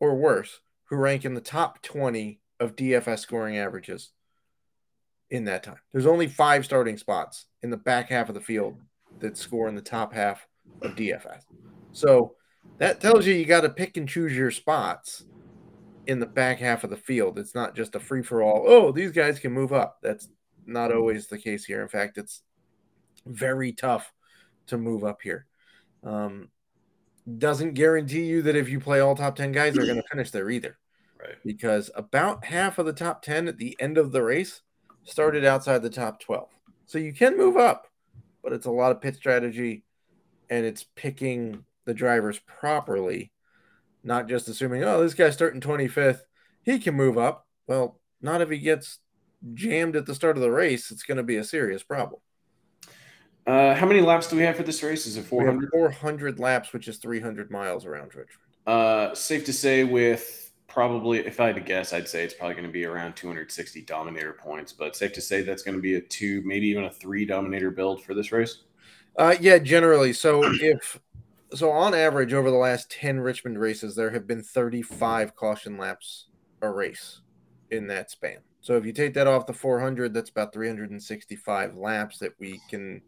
or 0.00 0.16
worse 0.16 0.60
who 0.86 0.96
rank 0.96 1.24
in 1.24 1.34
the 1.34 1.40
top 1.40 1.82
20 1.82 2.40
of 2.58 2.74
DFS 2.74 3.20
scoring 3.20 3.58
averages 3.58 4.10
in 5.30 5.44
that 5.44 5.62
time. 5.62 5.78
There's 5.92 6.06
only 6.06 6.26
five 6.26 6.64
starting 6.64 6.96
spots 6.96 7.46
in 7.62 7.70
the 7.70 7.76
back 7.76 8.08
half 8.08 8.28
of 8.28 8.34
the 8.34 8.40
field 8.40 8.80
that 9.20 9.36
score 9.36 9.68
in 9.68 9.74
the 9.74 9.82
top 9.82 10.12
half 10.12 10.46
of 10.82 10.94
DFS. 10.94 11.42
So 11.92 12.34
that 12.78 13.00
tells 13.00 13.26
you 13.26 13.34
you 13.34 13.44
got 13.44 13.62
to 13.62 13.70
pick 13.70 13.96
and 13.96 14.08
choose 14.08 14.36
your 14.36 14.50
spots 14.50 15.24
in 16.06 16.20
the 16.20 16.26
back 16.26 16.58
half 16.58 16.84
of 16.84 16.90
the 16.90 16.96
field. 16.96 17.38
It's 17.38 17.54
not 17.54 17.74
just 17.74 17.94
a 17.94 18.00
free 18.00 18.22
for 18.22 18.42
all. 18.42 18.64
Oh, 18.66 18.92
these 18.92 19.12
guys 19.12 19.38
can 19.38 19.52
move 19.52 19.72
up. 19.72 19.98
That's 20.02 20.28
not 20.68 20.92
always 20.92 21.26
the 21.26 21.38
case 21.38 21.64
here. 21.64 21.82
In 21.82 21.88
fact, 21.88 22.18
it's 22.18 22.42
very 23.26 23.72
tough 23.72 24.12
to 24.66 24.78
move 24.78 25.02
up 25.02 25.22
here. 25.22 25.46
Um, 26.04 26.50
doesn't 27.38 27.74
guarantee 27.74 28.24
you 28.24 28.42
that 28.42 28.56
if 28.56 28.68
you 28.68 28.80
play 28.80 29.00
all 29.00 29.14
top 29.14 29.36
10 29.36 29.52
guys, 29.52 29.74
they're 29.74 29.84
going 29.84 29.96
to 29.96 30.08
finish 30.08 30.30
there 30.30 30.50
either. 30.50 30.78
Right. 31.20 31.34
Because 31.44 31.90
about 31.94 32.44
half 32.44 32.78
of 32.78 32.86
the 32.86 32.92
top 32.92 33.22
10 33.22 33.48
at 33.48 33.58
the 33.58 33.76
end 33.80 33.98
of 33.98 34.12
the 34.12 34.22
race 34.22 34.62
started 35.04 35.44
outside 35.44 35.82
the 35.82 35.90
top 35.90 36.20
12. 36.20 36.48
So 36.86 36.98
you 36.98 37.12
can 37.12 37.36
move 37.36 37.56
up, 37.56 37.88
but 38.42 38.52
it's 38.52 38.66
a 38.66 38.70
lot 38.70 38.92
of 38.92 39.00
pit 39.00 39.16
strategy 39.16 39.84
and 40.48 40.64
it's 40.64 40.84
picking 40.94 41.64
the 41.84 41.94
drivers 41.94 42.38
properly, 42.46 43.32
not 44.04 44.28
just 44.28 44.48
assuming, 44.48 44.84
oh, 44.84 45.02
this 45.02 45.14
guy's 45.14 45.34
starting 45.34 45.60
25th, 45.60 46.20
he 46.62 46.78
can 46.78 46.94
move 46.94 47.18
up. 47.18 47.46
Well, 47.66 48.00
not 48.22 48.40
if 48.40 48.48
he 48.48 48.58
gets 48.58 48.98
jammed 49.54 49.96
at 49.96 50.06
the 50.06 50.14
start 50.14 50.36
of 50.36 50.42
the 50.42 50.50
race. 50.50 50.90
It's 50.90 51.02
going 51.02 51.16
to 51.16 51.22
be 51.22 51.36
a 51.36 51.44
serious 51.44 51.82
problem. 51.82 52.20
Uh, 53.46 53.74
how 53.74 53.86
many 53.86 54.00
laps 54.00 54.28
do 54.28 54.36
we 54.36 54.42
have 54.42 54.56
for 54.56 54.62
this 54.62 54.82
race? 54.82 55.06
Is 55.06 55.16
it 55.16 55.24
400? 55.24 55.70
400 55.72 56.38
laps, 56.38 56.72
which 56.72 56.86
is 56.86 56.98
300 56.98 57.50
miles 57.50 57.86
around 57.86 58.14
Richmond. 58.14 58.28
Uh, 58.66 59.14
safe 59.14 59.46
to 59.46 59.52
say, 59.52 59.84
with 59.84 60.52
probably, 60.66 61.20
if 61.20 61.40
I 61.40 61.46
had 61.46 61.54
to 61.54 61.62
guess, 61.62 61.94
I'd 61.94 62.06
say 62.06 62.24
it's 62.24 62.34
probably 62.34 62.54
going 62.54 62.66
to 62.66 62.72
be 62.72 62.84
around 62.84 63.16
260 63.16 63.82
Dominator 63.82 64.34
points. 64.34 64.74
But 64.74 64.94
safe 64.94 65.14
to 65.14 65.22
say 65.22 65.40
that's 65.40 65.62
going 65.62 65.76
to 65.76 65.80
be 65.80 65.94
a 65.94 66.00
two, 66.00 66.42
maybe 66.44 66.66
even 66.68 66.84
a 66.84 66.90
three 66.90 67.24
Dominator 67.24 67.70
build 67.70 68.04
for 68.04 68.12
this 68.12 68.32
race. 68.32 68.64
Uh, 69.16 69.34
yeah, 69.40 69.58
generally. 69.58 70.12
So 70.12 70.42
if 70.44 71.00
so 71.54 71.70
on 71.70 71.94
average 71.94 72.34
over 72.34 72.50
the 72.50 72.56
last 72.56 72.90
10 72.90 73.20
Richmond 73.20 73.58
races, 73.58 73.96
there 73.96 74.10
have 74.10 74.26
been 74.26 74.42
35 74.42 75.34
caution 75.34 75.78
laps 75.78 76.26
a 76.60 76.70
race 76.70 77.22
in 77.70 77.86
that 77.86 78.10
span. 78.10 78.38
So 78.68 78.76
if 78.76 78.84
you 78.84 78.92
take 78.92 79.14
that 79.14 79.26
off 79.26 79.46
the 79.46 79.54
400, 79.54 80.12
that's 80.12 80.28
about 80.28 80.52
365 80.52 81.74
laps 81.74 82.18
that 82.18 82.34
we 82.38 82.60
can 82.68 83.00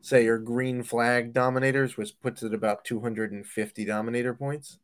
say 0.00 0.26
are 0.28 0.38
green 0.38 0.82
flag 0.82 1.34
dominators, 1.34 1.98
which 1.98 2.18
puts 2.22 2.42
it 2.42 2.54
about 2.54 2.86
250 2.86 3.84
dominator 3.84 4.32
points. 4.32 4.78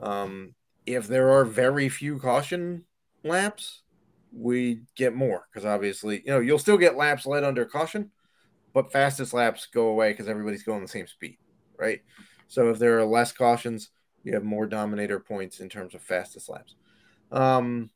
Um, 0.00 0.56
if 0.86 1.06
there 1.06 1.30
are 1.30 1.44
very 1.44 1.88
few 1.88 2.18
caution 2.18 2.82
laps, 3.22 3.82
we 4.32 4.80
get 4.96 5.14
more 5.14 5.46
because 5.52 5.64
obviously, 5.64 6.24
you 6.26 6.32
know, 6.32 6.40
you'll 6.40 6.58
still 6.58 6.76
get 6.76 6.96
laps 6.96 7.24
led 7.24 7.44
under 7.44 7.64
caution, 7.64 8.10
but 8.74 8.90
fastest 8.90 9.32
laps 9.32 9.68
go 9.72 9.86
away 9.86 10.10
because 10.10 10.26
everybody's 10.26 10.64
going 10.64 10.82
the 10.82 10.88
same 10.88 11.06
speed 11.06 11.38
right? 11.78 12.00
So 12.48 12.70
if 12.70 12.80
there 12.80 12.98
are 12.98 13.04
less 13.04 13.30
cautions, 13.30 13.90
you 14.24 14.34
have 14.34 14.42
more 14.42 14.66
dominator 14.66 15.20
points 15.20 15.60
in 15.60 15.68
terms 15.68 15.94
of 15.94 16.02
fastest 16.02 16.48
laps. 16.48 16.74
Um, 17.30 17.90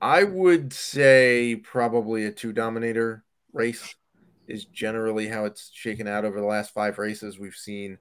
I 0.00 0.24
would 0.24 0.72
say 0.72 1.56
probably 1.56 2.24
a 2.24 2.32
two 2.32 2.52
dominator 2.52 3.24
race 3.52 3.94
is 4.48 4.64
generally 4.64 5.28
how 5.28 5.44
it's 5.44 5.70
shaken 5.72 6.08
out 6.08 6.24
over 6.24 6.40
the 6.40 6.46
last 6.46 6.72
five 6.72 6.98
races. 6.98 7.38
We've 7.38 7.54
seen 7.54 7.98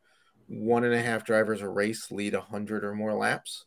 one 0.47 0.83
and 0.83 0.93
a 0.93 1.01
half 1.01 1.25
drivers 1.25 1.61
a 1.61 1.67
race 1.67 2.11
lead 2.11 2.33
a 2.33 2.41
hundred 2.41 2.83
or 2.83 2.95
more 2.95 3.13
laps. 3.13 3.65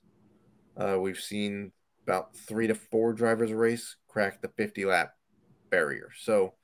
Uh, 0.76 0.98
we've 0.98 1.20
seen 1.20 1.72
about 2.06 2.34
three 2.34 2.66
to 2.66 2.74
four 2.74 3.12
drivers 3.12 3.50
a 3.50 3.56
race 3.56 3.96
crack 4.08 4.40
the 4.40 4.48
50 4.48 4.86
lap 4.86 5.12
barrier. 5.70 6.08
So 6.18 6.54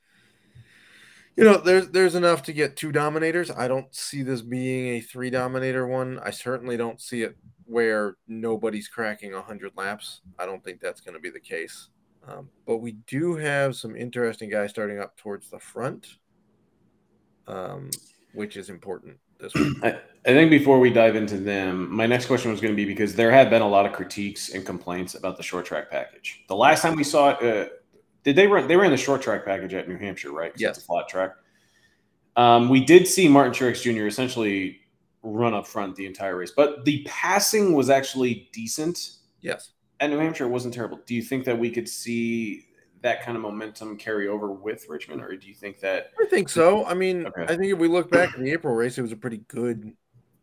you 1.39 1.45
know, 1.45 1.57
there's 1.57 1.89
there's 1.91 2.17
enough 2.17 2.43
to 2.43 2.53
get 2.53 2.75
two 2.75 2.91
dominators. 2.91 3.49
I 3.49 3.69
don't 3.69 3.95
see 3.95 4.23
this 4.23 4.43
being 4.43 4.89
a 4.97 5.01
three 5.01 5.31
dominator 5.31 5.87
one. 5.87 6.19
I 6.25 6.31
certainly 6.31 6.77
don't 6.77 7.01
see 7.01 7.23
it 7.23 7.37
where 7.65 8.17
nobody's 8.27 8.89
cracking 8.89 9.33
100 9.33 9.71
laps. 9.77 10.23
I 10.37 10.47
don't 10.47 10.65
think 10.65 10.81
that's 10.81 11.01
going 11.01 11.15
to 11.15 11.21
be 11.21 11.31
the 11.31 11.39
case. 11.39 11.91
Um, 12.27 12.49
but 12.67 12.79
we 12.79 12.93
do 13.07 13.37
have 13.37 13.77
some 13.77 13.95
interesting 13.95 14.51
guys 14.51 14.71
starting 14.71 14.99
up 14.99 15.17
towards 15.17 15.49
the 15.49 15.61
front, 15.61 16.09
um, 17.47 17.91
which 18.35 18.57
is 18.57 18.69
important 18.69 19.17
this 19.39 19.55
week. 19.55 19.77
I, 19.85 20.01
I 20.27 20.33
think 20.33 20.51
before 20.51 20.81
we 20.81 20.91
dive 20.91 21.15
into 21.15 21.39
them, 21.39 21.95
my 21.95 22.07
next 22.07 22.27
question 22.27 22.51
was 22.51 22.61
going 22.61 22.73
to 22.73 22.77
be 22.77 22.85
because 22.85 23.15
there 23.15 23.31
have 23.31 23.49
been 23.49 23.63
a 23.63 23.69
lot 23.69 23.87
of 23.87 23.93
critiques 23.93 24.55
and 24.55 24.67
complaints 24.67 25.15
about 25.15 25.37
the 25.37 25.45
short 25.45 25.67
track 25.67 25.89
package. 25.89 26.43
The 26.49 26.57
last 26.57 26.83
time 26.83 26.97
we 26.97 27.05
saw 27.05 27.37
it, 27.39 27.43
uh, 27.45 27.71
did 28.29 28.37
they 28.37 28.47
run? 28.47 28.69
They 28.69 28.77
ran 28.77 28.91
the 28.91 28.97
short 28.99 29.23
track 29.23 29.47
package 29.47 29.73
at 29.73 29.89
New 29.89 29.97
Hampshire, 29.97 30.31
right? 30.33 30.53
Yes, 30.55 30.77
it's 30.77 30.85
a 30.85 30.87
flat 30.87 31.09
track. 31.09 31.31
Um, 32.37 32.69
we 32.69 32.85
did 32.85 33.09
see 33.09 33.27
Martin 33.27 33.55
Truex 33.55 33.81
Jr. 33.81 34.07
essentially 34.07 34.81
run 35.23 35.55
up 35.55 35.67
front 35.67 35.97
the 35.97 36.05
entire 36.05 36.37
race, 36.37 36.53
but 36.55 36.85
the 36.85 37.03
passing 37.09 37.73
was 37.73 37.89
actually 37.89 38.51
decent. 38.53 39.13
Yes, 39.41 39.71
at 40.01 40.11
New 40.11 40.19
Hampshire, 40.19 40.45
it 40.45 40.51
wasn't 40.51 40.75
terrible. 40.75 41.01
Do 41.07 41.15
you 41.15 41.23
think 41.23 41.47
that 41.47 41.59
we 41.59 41.71
could 41.71 41.89
see 41.89 42.67
that 43.01 43.23
kind 43.23 43.35
of 43.35 43.43
momentum 43.43 43.97
carry 43.97 44.29
over 44.29 44.53
with 44.53 44.87
Richmond, 44.91 45.23
or 45.23 45.35
do 45.35 45.47
you 45.49 45.55
think 45.55 45.81
that? 45.81 46.11
I 46.23 46.27
think 46.27 46.51
so. 46.51 46.85
I 46.85 46.93
mean, 46.93 47.27
Okay. 47.29 47.45
I 47.45 47.57
think 47.57 47.73
if 47.73 47.79
we 47.79 47.89
look 47.89 48.11
back 48.11 48.35
at 48.35 48.39
the 48.41 48.51
April 48.53 48.75
race, 48.75 48.99
it 48.99 49.03
was 49.03 49.13
a 49.13 49.17
pretty 49.17 49.39
good 49.49 49.93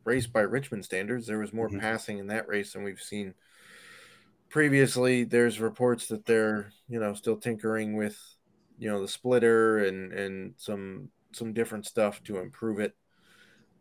race 0.06 0.26
by 0.26 0.42
Richmond 0.42 0.84
standards. 0.86 1.28
There 1.28 1.38
was 1.38 1.54
more 1.54 1.70
Mhm. 1.70 1.80
passing 1.82 2.18
in 2.18 2.26
that 2.28 2.48
race 2.48 2.74
than 2.74 2.84
we've 2.84 3.00
seen 3.00 3.36
previously. 4.50 5.24
There's 5.24 5.60
reports 5.60 6.08
that 6.08 6.26
they're, 6.26 6.72
you 6.88 7.00
know, 7.00 7.14
still 7.14 7.38
tinkering 7.38 7.96
with, 7.96 8.18
you 8.78 8.90
know, 8.90 9.02
the 9.02 9.08
splitter 9.08 9.86
and 9.86 10.14
and 10.14 10.54
some 10.58 11.10
some 11.32 11.54
different 11.54 11.86
stuff 11.86 12.24
to 12.24 12.38
improve 12.38 12.80
it. 12.80 12.96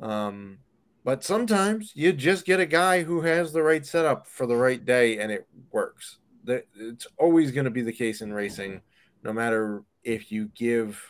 Um, 0.01 0.59
but 1.05 1.23
sometimes 1.23 1.93
you 1.95 2.13
just 2.13 2.47
get 2.47 2.61
a 2.61 2.67
guy 2.67 3.03
who 3.03 3.21
has 3.21 3.53
the 3.53 3.63
right 3.63 3.85
setup 3.85 4.27
for 4.27 4.47
the 4.47 4.57
right 4.57 4.85
day 4.85 5.19
and 5.19 5.31
it 5.31 5.47
works. 5.71 6.19
That 6.45 6.67
it's 6.77 7.07
always 7.19 7.53
going 7.53 7.65
to 7.65 7.71
be 7.71 7.83
the 7.83 7.93
case 7.93 8.21
in 8.21 8.33
racing, 8.33 8.81
no 9.23 9.33
matter 9.33 9.83
if 10.03 10.31
you 10.33 10.51
give 10.55 11.01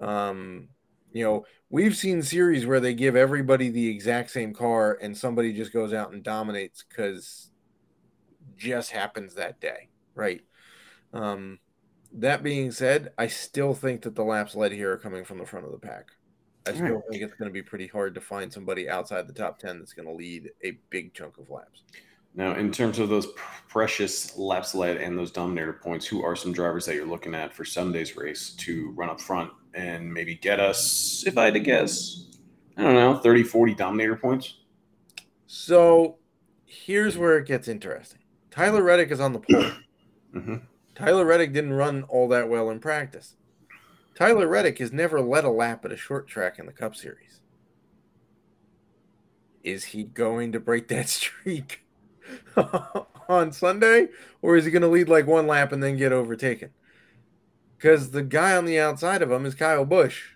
um 0.00 0.68
you 1.12 1.24
know, 1.24 1.44
we've 1.70 1.96
seen 1.96 2.22
series 2.22 2.66
where 2.66 2.80
they 2.80 2.94
give 2.94 3.16
everybody 3.16 3.68
the 3.68 3.88
exact 3.88 4.30
same 4.30 4.54
car 4.54 4.98
and 5.00 5.16
somebody 5.16 5.52
just 5.52 5.72
goes 5.72 5.92
out 5.92 6.12
and 6.12 6.22
dominates 6.22 6.84
because 6.88 7.51
just 8.62 8.92
happens 8.92 9.34
that 9.34 9.60
day, 9.60 9.88
right? 10.14 10.42
Um, 11.12 11.58
that 12.12 12.42
being 12.42 12.70
said, 12.70 13.12
I 13.18 13.26
still 13.26 13.74
think 13.74 14.02
that 14.02 14.14
the 14.14 14.22
laps 14.22 14.54
led 14.54 14.72
here 14.72 14.92
are 14.92 14.98
coming 14.98 15.24
from 15.24 15.38
the 15.38 15.46
front 15.46 15.66
of 15.66 15.72
the 15.72 15.78
pack. 15.78 16.10
I 16.66 16.74
still 16.74 16.96
Alright. 16.96 17.04
think 17.10 17.22
it's 17.22 17.34
going 17.34 17.48
to 17.48 17.52
be 17.52 17.62
pretty 17.62 17.88
hard 17.88 18.14
to 18.14 18.20
find 18.20 18.52
somebody 18.52 18.88
outside 18.88 19.26
the 19.26 19.32
top 19.32 19.58
10 19.58 19.78
that's 19.80 19.94
going 19.94 20.06
to 20.06 20.14
lead 20.14 20.50
a 20.62 20.78
big 20.90 21.12
chunk 21.12 21.38
of 21.38 21.50
laps. 21.50 21.82
Now, 22.34 22.54
in 22.54 22.70
terms 22.72 22.98
of 22.98 23.08
those 23.08 23.26
precious 23.68 24.36
laps 24.38 24.74
led 24.74 24.96
and 24.98 25.18
those 25.18 25.32
dominator 25.32 25.72
points, 25.74 26.06
who 26.06 26.22
are 26.24 26.36
some 26.36 26.52
drivers 26.52 26.86
that 26.86 26.94
you're 26.94 27.06
looking 27.06 27.34
at 27.34 27.52
for 27.52 27.64
Sunday's 27.64 28.16
race 28.16 28.50
to 28.58 28.92
run 28.92 29.10
up 29.10 29.20
front 29.20 29.50
and 29.74 30.12
maybe 30.12 30.36
get 30.36 30.60
us, 30.60 31.24
if 31.26 31.36
I 31.36 31.46
had 31.46 31.54
to 31.54 31.60
guess, 31.60 32.26
I 32.76 32.82
don't 32.82 32.94
know, 32.94 33.18
30, 33.18 33.42
40 33.42 33.74
dominator 33.74 34.16
points? 34.16 34.54
So 35.46 36.18
here's 36.64 37.16
where 37.18 37.38
it 37.38 37.46
gets 37.46 37.68
interesting. 37.68 38.21
Tyler 38.52 38.82
Reddick 38.82 39.10
is 39.10 39.20
on 39.20 39.32
the 39.32 39.40
pole. 39.40 39.70
hmm 40.32 40.56
Tyler 40.94 41.24
Reddick 41.24 41.52
didn't 41.52 41.72
run 41.72 42.02
all 42.04 42.28
that 42.28 42.48
well 42.48 42.70
in 42.70 42.78
practice. 42.78 43.36
Tyler 44.14 44.46
Reddick 44.46 44.78
has 44.78 44.92
never 44.92 45.20
led 45.20 45.44
a 45.44 45.50
lap 45.50 45.84
at 45.86 45.92
a 45.92 45.96
short 45.96 46.28
track 46.28 46.58
in 46.58 46.66
the 46.66 46.72
Cup 46.72 46.94
Series. 46.94 47.40
Is 49.64 49.84
he 49.84 50.04
going 50.04 50.52
to 50.52 50.60
break 50.60 50.88
that 50.88 51.08
streak 51.08 51.84
on 53.28 53.52
Sunday, 53.52 54.08
or 54.42 54.56
is 54.56 54.66
he 54.66 54.70
going 54.70 54.82
to 54.82 54.88
lead 54.88 55.08
like 55.08 55.26
one 55.26 55.46
lap 55.46 55.72
and 55.72 55.82
then 55.82 55.96
get 55.96 56.12
overtaken? 56.12 56.70
Because 57.78 58.10
the 58.10 58.22
guy 58.22 58.54
on 58.56 58.66
the 58.66 58.78
outside 58.78 59.22
of 59.22 59.30
him 59.30 59.46
is 59.46 59.54
Kyle 59.54 59.84
Busch, 59.84 60.34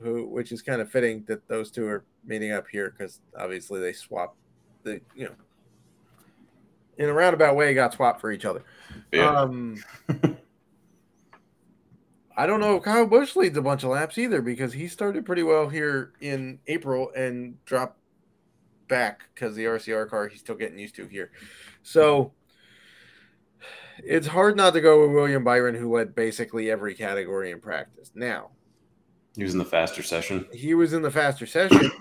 who, 0.00 0.26
which 0.26 0.52
is 0.52 0.60
kind 0.62 0.82
of 0.82 0.90
fitting 0.90 1.24
that 1.28 1.48
those 1.48 1.70
two 1.70 1.86
are 1.86 2.04
meeting 2.24 2.52
up 2.52 2.66
here 2.70 2.94
because 2.96 3.20
obviously 3.36 3.80
they 3.80 3.92
swap 3.92 4.36
the, 4.82 5.00
you 5.16 5.24
know, 5.24 5.34
in 6.98 7.08
a 7.08 7.12
roundabout 7.12 7.56
way, 7.56 7.74
got 7.74 7.94
swapped 7.94 8.20
for 8.20 8.30
each 8.30 8.44
other. 8.44 8.62
Yeah. 9.12 9.30
Um, 9.30 9.82
I 12.36 12.46
don't 12.46 12.60
know 12.60 12.76
if 12.76 12.82
Kyle 12.82 13.06
Busch 13.06 13.36
leads 13.36 13.56
a 13.56 13.62
bunch 13.62 13.84
of 13.84 13.90
laps 13.90 14.18
either 14.18 14.42
because 14.42 14.72
he 14.72 14.88
started 14.88 15.24
pretty 15.24 15.44
well 15.44 15.68
here 15.68 16.12
in 16.20 16.58
April 16.66 17.12
and 17.16 17.64
dropped 17.64 17.98
back 18.88 19.28
because 19.34 19.54
the 19.54 19.64
RCR 19.64 20.08
car 20.10 20.28
he's 20.28 20.40
still 20.40 20.56
getting 20.56 20.78
used 20.78 20.96
to 20.96 21.06
here. 21.06 21.30
So 21.82 22.32
it's 23.98 24.26
hard 24.26 24.56
not 24.56 24.74
to 24.74 24.80
go 24.80 25.02
with 25.02 25.14
William 25.14 25.44
Byron, 25.44 25.76
who 25.76 25.94
led 25.94 26.14
basically 26.14 26.70
every 26.70 26.94
category 26.94 27.52
in 27.52 27.60
practice. 27.60 28.10
Now, 28.14 28.50
he 29.36 29.44
was 29.44 29.52
in 29.52 29.58
the 29.58 29.64
faster 29.64 30.02
session. 30.02 30.46
he 30.52 30.74
was 30.74 30.92
in 30.92 31.02
the 31.02 31.10
faster 31.10 31.46
session. 31.46 31.90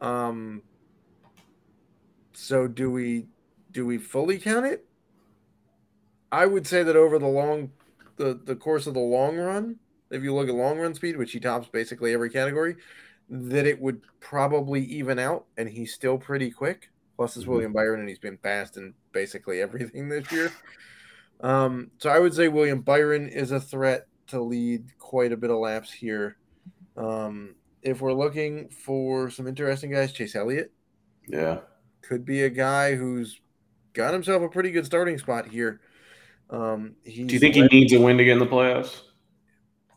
Um, 0.00 0.62
so 2.32 2.66
do 2.66 2.90
we 2.90 3.28
do 3.72 3.84
we 3.86 3.98
fully 3.98 4.38
count 4.38 4.66
it? 4.66 4.86
I 6.30 6.46
would 6.46 6.66
say 6.66 6.82
that 6.82 6.96
over 6.96 7.18
the 7.18 7.26
long 7.26 7.72
the 8.16 8.40
the 8.44 8.56
course 8.56 8.86
of 8.86 8.94
the 8.94 9.00
long 9.00 9.36
run, 9.36 9.78
if 10.10 10.22
you 10.22 10.34
look 10.34 10.48
at 10.48 10.54
long 10.54 10.78
run 10.78 10.94
speed, 10.94 11.16
which 11.16 11.32
he 11.32 11.40
tops 11.40 11.68
basically 11.68 12.12
every 12.12 12.30
category, 12.30 12.76
that 13.28 13.66
it 13.66 13.80
would 13.80 14.02
probably 14.20 14.82
even 14.84 15.18
out, 15.18 15.46
and 15.56 15.68
he's 15.68 15.92
still 15.94 16.18
pretty 16.18 16.50
quick. 16.50 16.90
Plus, 17.16 17.36
is 17.36 17.44
Mhm. 17.44 17.48
William 17.48 17.72
Byron, 17.72 18.00
and 18.00 18.08
he's 18.08 18.18
been 18.18 18.38
fast 18.38 18.76
in 18.76 18.94
basically 19.12 19.60
everything 19.60 20.08
this 20.08 20.30
year. 20.32 20.50
Um, 21.40 21.90
so 21.98 22.08
I 22.08 22.18
would 22.18 22.34
say 22.34 22.48
William 22.48 22.80
Byron 22.80 23.28
is 23.28 23.50
a 23.50 23.60
threat 23.60 24.06
to 24.28 24.40
lead 24.40 24.96
quite 24.98 25.32
a 25.32 25.36
bit 25.36 25.50
of 25.50 25.58
laps 25.58 25.92
here. 25.92 26.36
Um, 26.96 27.56
if 27.82 28.00
we're 28.00 28.12
looking 28.14 28.68
for 28.70 29.28
some 29.28 29.46
interesting 29.46 29.90
guys, 29.90 30.12
Chase 30.12 30.34
Elliott 30.36 30.72
Yeah. 31.26 31.60
could 32.00 32.24
be 32.24 32.42
a 32.44 32.50
guy 32.50 32.94
who's 32.94 33.40
got 33.92 34.12
himself 34.12 34.42
a 34.42 34.48
pretty 34.48 34.70
good 34.70 34.86
starting 34.86 35.18
spot 35.18 35.46
here. 35.48 35.80
Um, 36.50 36.96
Do 37.04 37.10
you 37.12 37.38
think 37.38 37.54
he 37.54 37.62
needs 37.62 37.92
a 37.92 38.00
win 38.00 38.18
to 38.18 38.24
get 38.24 38.32
in 38.32 38.38
the 38.38 38.46
playoffs? 38.46 39.02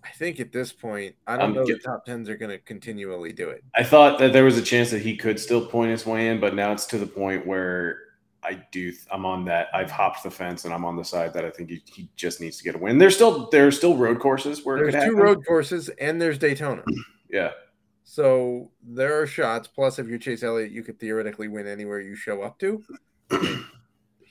I 0.03 0.09
think 0.17 0.39
at 0.39 0.51
this 0.51 0.71
point, 0.71 1.15
I 1.27 1.35
don't 1.35 1.53
know 1.53 1.65
get- 1.65 1.81
the 1.81 1.87
top 1.89 2.05
tens 2.05 2.29
are 2.29 2.37
going 2.37 2.51
to 2.51 2.59
continually 2.59 3.33
do 3.33 3.49
it. 3.49 3.63
I 3.75 3.83
thought 3.83 4.19
that 4.19 4.31
there 4.33 4.43
was 4.45 4.57
a 4.57 4.61
chance 4.61 4.91
that 4.91 5.01
he 5.01 5.17
could 5.17 5.39
still 5.39 5.65
point 5.65 5.91
his 5.91 6.05
way 6.05 6.27
in, 6.29 6.39
but 6.39 6.53
now 6.55 6.71
it's 6.71 6.85
to 6.87 6.97
the 6.97 7.07
point 7.07 7.45
where 7.45 7.99
I 8.43 8.63
do. 8.71 8.93
I'm 9.11 9.25
on 9.25 9.43
that. 9.45 9.67
I've 9.73 9.89
hopped 9.89 10.21
the 10.23 10.29
fence, 10.29 10.65
and 10.65 10.73
I'm 10.73 10.85
on 10.85 10.95
the 10.95 11.03
side 11.03 11.33
that 11.33 11.43
I 11.43 11.49
think 11.49 11.71
he, 11.71 11.81
he 11.91 12.07
just 12.15 12.39
needs 12.39 12.57
to 12.59 12.63
get 12.63 12.75
a 12.75 12.77
win. 12.77 12.99
There's 12.99 13.15
still 13.15 13.49
there's 13.49 13.75
still 13.75 13.97
road 13.97 14.19
courses 14.19 14.63
where 14.63 14.77
There's 14.77 14.93
two 14.93 14.99
happen. 14.99 15.15
road 15.15 15.45
courses 15.47 15.89
and 15.89 16.21
there's 16.21 16.37
Daytona. 16.37 16.83
Yeah, 17.27 17.51
So 18.03 18.69
there 18.83 19.19
are 19.19 19.25
shots. 19.27 19.67
Plus, 19.67 19.97
if 19.97 20.07
you're 20.07 20.19
Chase 20.19 20.43
Elliott, 20.43 20.71
you 20.71 20.83
could 20.83 20.99
theoretically 20.99 21.47
win 21.47 21.65
anywhere 21.67 21.99
you 21.99 22.15
show 22.15 22.43
up 22.43 22.59
to. 22.59 22.83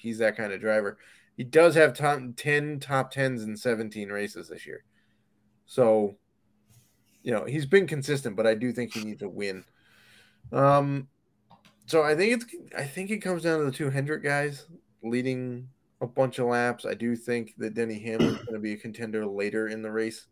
He's 0.04 0.18
that 0.18 0.36
kind 0.36 0.52
of 0.52 0.60
driver. 0.60 0.98
He 1.36 1.42
does 1.42 1.74
have 1.74 1.94
top, 1.94 2.20
10 2.36 2.78
top 2.78 3.12
10s 3.12 3.42
in 3.42 3.56
17 3.56 4.10
races 4.10 4.48
this 4.48 4.66
year. 4.66 4.84
So, 5.66 6.16
you 7.22 7.32
know, 7.32 7.44
he's 7.44 7.66
been 7.66 7.86
consistent, 7.86 8.36
but 8.36 8.46
I 8.46 8.54
do 8.54 8.70
think 8.70 8.92
he 8.92 9.02
needs 9.02 9.22
a 9.22 9.28
win. 9.28 9.64
Um, 10.52 11.08
so 11.86 12.02
I 12.02 12.14
think 12.14 12.34
it's 12.34 12.54
I 12.76 12.84
think 12.84 13.10
it 13.10 13.18
comes 13.18 13.42
down 13.42 13.58
to 13.58 13.64
the 13.64 13.72
two 13.72 13.90
Hendrick 13.90 14.22
guys 14.22 14.66
leading 15.02 15.68
a 16.00 16.06
bunch 16.06 16.38
of 16.38 16.46
laps. 16.46 16.84
I 16.86 16.94
do 16.94 17.16
think 17.16 17.54
that 17.58 17.74
Denny 17.74 17.98
Hamlin's 17.98 18.42
going 18.42 18.54
to 18.54 18.60
be 18.60 18.74
a 18.74 18.76
contender 18.76 19.26
later 19.26 19.68
in 19.68 19.82
the 19.82 19.90
race 19.90 20.26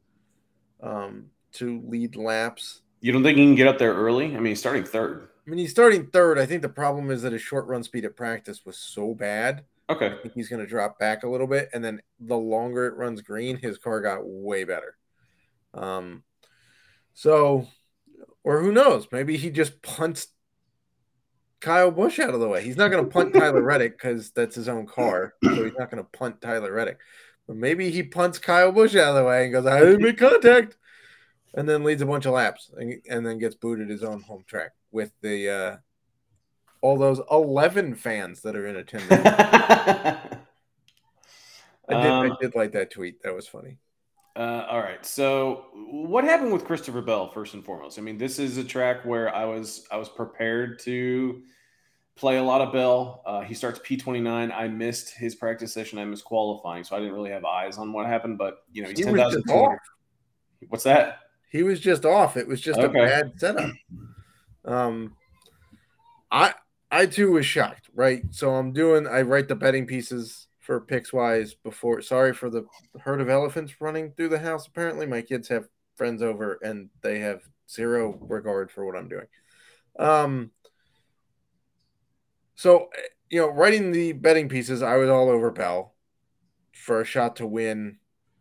um, 0.82 1.26
to 1.54 1.82
lead 1.87 2.16
laps. 2.16 2.82
you 3.00 3.12
don't 3.12 3.22
think 3.22 3.38
he 3.38 3.44
can 3.44 3.54
get 3.54 3.68
up 3.68 3.78
there 3.78 3.94
early? 3.94 4.37
I 4.37 4.40
mean, 4.40 4.54
starting 4.54 4.85
third. 4.85 5.28
I 5.46 5.50
mean, 5.50 5.59
he's 5.59 5.70
starting 5.70 6.07
third. 6.07 6.38
I 6.38 6.46
think 6.46 6.62
the 6.62 6.68
problem 6.68 7.11
is 7.11 7.22
that 7.22 7.33
his 7.33 7.42
short 7.42 7.66
run 7.66 7.83
speed 7.83 8.05
at 8.05 8.16
practice 8.16 8.64
was 8.64 8.78
so 8.78 9.14
bad. 9.14 9.64
Okay, 9.90 10.07
I 10.07 10.22
think 10.22 10.35
he's 10.35 10.48
going 10.48 10.62
to 10.62 10.68
drop 10.68 10.98
back 10.98 11.24
a 11.24 11.28
little 11.28 11.48
bit, 11.48 11.68
and 11.74 11.85
then 11.85 12.00
the 12.20 12.37
longer 12.37 12.87
it 12.87 12.96
runs 12.96 13.20
green, 13.20 13.57
his 13.57 13.78
car 13.78 14.00
got 14.00 14.20
way 14.22 14.64
better. 14.64 14.96
Um, 15.74 16.22
so, 17.12 17.66
or 18.44 18.61
who 18.61 18.70
knows? 18.70 19.09
Maybe 19.11 19.37
he 19.37 19.50
just 19.50 19.83
punts 19.83 20.28
Kyle 21.61 21.90
Busch 21.90 22.20
out 22.20 22.35
of 22.35 22.40
the 22.40 22.48
way. 22.48 22.62
He's 22.62 22.76
not 22.76 22.92
going 22.92 23.05
to 23.05 23.11
punt 23.11 23.35
Tyler 23.35 23.62
Reddick 23.62 23.98
because 23.98 24.31
that's 24.31 24.55
his 24.55 24.68
own 24.68 24.87
car, 24.87 25.35
so 25.42 25.64
he's 25.64 25.76
not 25.78 25.90
going 25.90 26.02
to 26.02 26.18
punt 26.18 26.40
Tyler 26.40 26.72
Reddick. 26.72 26.98
But 27.48 27.57
maybe 27.57 27.90
he 27.90 28.05
punts 28.05 28.38
Kyle 28.38 28.70
Busch 28.70 28.94
out 28.94 29.11
of 29.11 29.16
the 29.16 29.24
way 29.24 29.44
and 29.44 29.52
goes, 29.52 29.66
"I 29.66 29.81
didn't 29.81 30.02
make 30.02 30.18
contact," 30.18 30.76
and 31.55 31.68
then 31.68 31.83
leads 31.83 32.00
a 32.00 32.07
bunch 32.07 32.26
of 32.26 32.33
laps 32.33 32.70
and, 32.76 32.94
and 33.11 33.26
then 33.26 33.38
gets 33.38 33.57
booted 33.57 33.90
his 33.90 34.05
own 34.05 34.22
home 34.22 34.44
track 34.46 34.70
with 34.92 35.12
the 35.22 35.48
uh, 35.50 35.76
all 36.81 36.96
those 36.98 37.20
eleven 37.31 37.94
fans 37.94 38.42
that 38.42 38.55
are 38.57 38.66
in 38.66 38.76
attendance. 38.76 39.26
I 41.88 41.94
did, 41.94 42.11
I 42.12 42.26
Um, 42.28 42.37
did 42.40 42.55
like 42.55 42.72
that 42.72 42.90
tweet. 42.90 43.22
That 43.22 43.35
was 43.35 43.48
funny. 43.48 43.78
Uh, 44.35 44.64
all 44.70 44.78
right. 44.81 45.05
So, 45.05 45.66
what 45.74 46.24
happened 46.24 46.52
with 46.52 46.64
Christopher 46.64 47.02
Bell 47.02 47.28
first 47.28 47.55
and 47.55 47.64
foremost? 47.64 47.98
I 47.98 48.02
mean, 48.02 48.16
this 48.16 48.38
is 48.38 48.57
a 48.57 48.64
track 48.64 49.05
where 49.05 49.35
I 49.35 49.44
was 49.44 49.87
I 49.90 49.96
was 49.96 50.09
prepared 50.09 50.78
to 50.81 51.42
play 52.16 52.38
a 52.38 52.42
lot 52.42 52.61
of 52.61 52.72
Bell. 52.72 53.22
Uh, 53.26 53.40
he 53.42 53.52
starts 53.52 53.81
P 53.83 53.96
twenty 53.96 54.20
nine. 54.20 54.50
I 54.52 54.68
missed 54.68 55.11
his 55.14 55.35
practice 55.35 55.74
session. 55.74 55.98
I 55.98 56.05
missed 56.05 56.24
qualifying, 56.24 56.83
so 56.85 56.96
I 56.96 57.00
didn't 57.00 57.14
really 57.14 57.31
have 57.31 57.44
eyes 57.44 57.76
on 57.78 57.92
what 57.92 58.07
happened. 58.07 58.38
But 58.38 58.59
you 58.72 58.83
know, 58.83 58.88
he's 58.88 58.98
He 59.00 59.05
ten 59.05 59.18
off. 59.18 59.78
What's 60.68 60.85
that? 60.85 61.18
He 61.50 61.62
was 61.62 61.81
just 61.81 62.07
off. 62.07 62.38
It 62.38 62.48
was 62.48 62.61
just 62.61 62.81
Okay. 62.81 63.00
a 63.02 63.07
bad 63.07 63.33
setup. 63.38 63.70
Um, 64.64 65.16
I 66.31 66.55
I 66.90 67.07
too 67.07 67.33
was 67.33 67.46
shocked. 67.46 67.90
Right. 67.94 68.22
So 68.31 68.55
I'm 68.55 68.72
doing. 68.72 69.07
I 69.07 69.22
write 69.22 69.48
the 69.48 69.57
betting 69.57 69.87
pieces 69.87 70.48
for 70.61 70.81
Pickswise 70.81 71.55
before. 71.62 72.01
Sorry 72.03 72.33
for 72.33 72.51
the 72.51 72.64
herd 73.01 73.20
of 73.20 73.29
elephants 73.29 73.81
running 73.81 74.12
through 74.12 74.29
the 74.31 74.38
house. 74.38 74.66
Apparently, 74.66 75.07
my 75.07 75.22
kids 75.22 75.48
have 75.48 75.66
friends 75.96 76.22
over 76.22 76.59
and 76.62 76.88
they 77.03 77.20
have 77.20 77.42
zero 77.70 78.18
regard 78.20 78.70
for 78.70 78.85
what 78.85 78.96
I'm 78.96 79.09
doing. 79.09 79.27
Um. 79.98 80.51
So 82.55 82.88
you 83.31 83.40
know, 83.40 83.48
writing 83.48 83.92
the 83.92 84.12
betting 84.12 84.48
pieces, 84.48 84.83
I 84.83 84.96
was 84.96 85.09
all 85.09 85.29
over 85.31 85.51
Bell 85.51 85.94
for 86.75 87.01
a 87.01 87.05
shot 87.05 87.37
to 87.37 87.46
win 87.46 87.98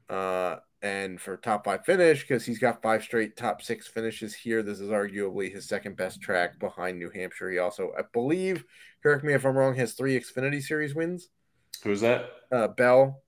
Uh, 0.09 0.57
and 0.81 1.19
for 1.21 1.37
top 1.37 1.65
five 1.65 1.85
finish, 1.85 2.21
because 2.21 2.45
he's 2.45 2.59
got 2.59 2.81
five 2.81 3.03
straight 3.03 3.37
top 3.37 3.61
six 3.61 3.87
finishes 3.87 4.33
here, 4.33 4.63
this 4.63 4.79
is 4.79 4.89
arguably 4.89 5.51
his 5.53 5.67
second 5.67 5.95
best 5.97 6.21
track 6.21 6.59
behind 6.59 6.97
New 6.99 7.09
Hampshire. 7.09 7.51
He 7.51 7.59
also, 7.59 7.91
I 7.97 8.01
believe, 8.13 8.63
correct 9.03 9.23
me 9.23 9.33
if 9.33 9.45
I'm 9.45 9.55
wrong, 9.55 9.75
has 9.75 9.93
three 9.93 10.19
Xfinity 10.19 10.61
Series 10.61 10.95
wins. 10.95 11.29
Who's 11.83 12.01
that? 12.01 12.29
Uh, 12.51 12.67
Bell 12.67 13.21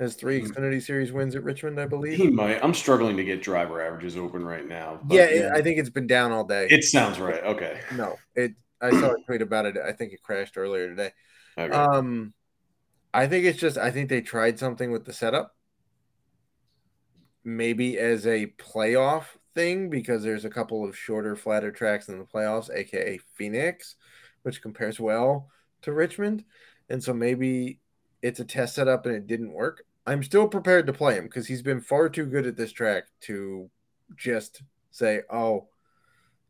has 0.00 0.14
three 0.16 0.40
Hmm. 0.40 0.46
Xfinity 0.46 0.82
Series 0.82 1.12
wins 1.12 1.34
at 1.36 1.44
Richmond, 1.44 1.80
I 1.80 1.86
believe. 1.86 2.18
He 2.18 2.28
might. 2.28 2.62
I'm 2.64 2.74
struggling 2.74 3.16
to 3.16 3.24
get 3.24 3.42
driver 3.42 3.80
averages 3.80 4.16
open 4.16 4.44
right 4.44 4.66
now. 4.66 5.00
but 5.04 5.14
yeah, 5.14 5.24
it, 5.24 5.52
I 5.52 5.62
think 5.62 5.78
it's 5.78 5.90
been 5.90 6.06
down 6.06 6.32
all 6.32 6.44
day. 6.44 6.66
it 6.70 6.84
sounds 6.84 7.18
right. 7.18 7.42
Okay. 7.44 7.80
no, 7.96 8.16
it. 8.34 8.52
I 8.80 8.90
saw 8.90 9.12
a 9.12 9.16
tweet 9.26 9.40
about 9.40 9.66
it. 9.66 9.76
I 9.78 9.92
think 9.92 10.12
it 10.12 10.22
crashed 10.22 10.58
earlier 10.58 10.88
today. 10.90 11.12
okay. 11.56 11.72
Um, 11.72 12.34
I 13.14 13.28
think 13.28 13.44
it's 13.46 13.58
just 13.58 13.78
I 13.78 13.90
think 13.92 14.08
they 14.10 14.20
tried 14.20 14.58
something 14.58 14.90
with 14.90 15.04
the 15.04 15.12
setup, 15.12 15.54
maybe 17.44 17.98
as 17.98 18.26
a 18.26 18.46
playoff 18.58 19.24
thing 19.54 19.90
because 19.90 20.22
there's 20.22 20.44
a 20.44 20.50
couple 20.50 20.84
of 20.84 20.96
shorter, 20.96 21.36
flatter 21.36 21.70
tracks 21.70 22.08
in 22.08 22.18
the 22.18 22.24
playoffs, 22.24 22.74
aka 22.74 23.18
Phoenix, 23.34 23.96
which 24.42 24.62
compares 24.62 24.98
well 24.98 25.48
to 25.82 25.92
Richmond, 25.92 26.44
and 26.88 27.02
so 27.02 27.12
maybe 27.14 27.80
it's 28.22 28.40
a 28.40 28.44
test 28.44 28.74
setup 28.74 29.06
and 29.06 29.14
it 29.14 29.26
didn't 29.26 29.52
work. 29.52 29.84
I'm 30.06 30.22
still 30.22 30.48
prepared 30.48 30.86
to 30.86 30.92
play 30.92 31.14
him 31.14 31.24
because 31.24 31.46
he's 31.46 31.62
been 31.62 31.80
far 31.80 32.08
too 32.08 32.26
good 32.26 32.46
at 32.46 32.56
this 32.56 32.72
track 32.72 33.04
to 33.22 33.70
just 34.16 34.62
say, 34.90 35.22
"Oh, 35.30 35.68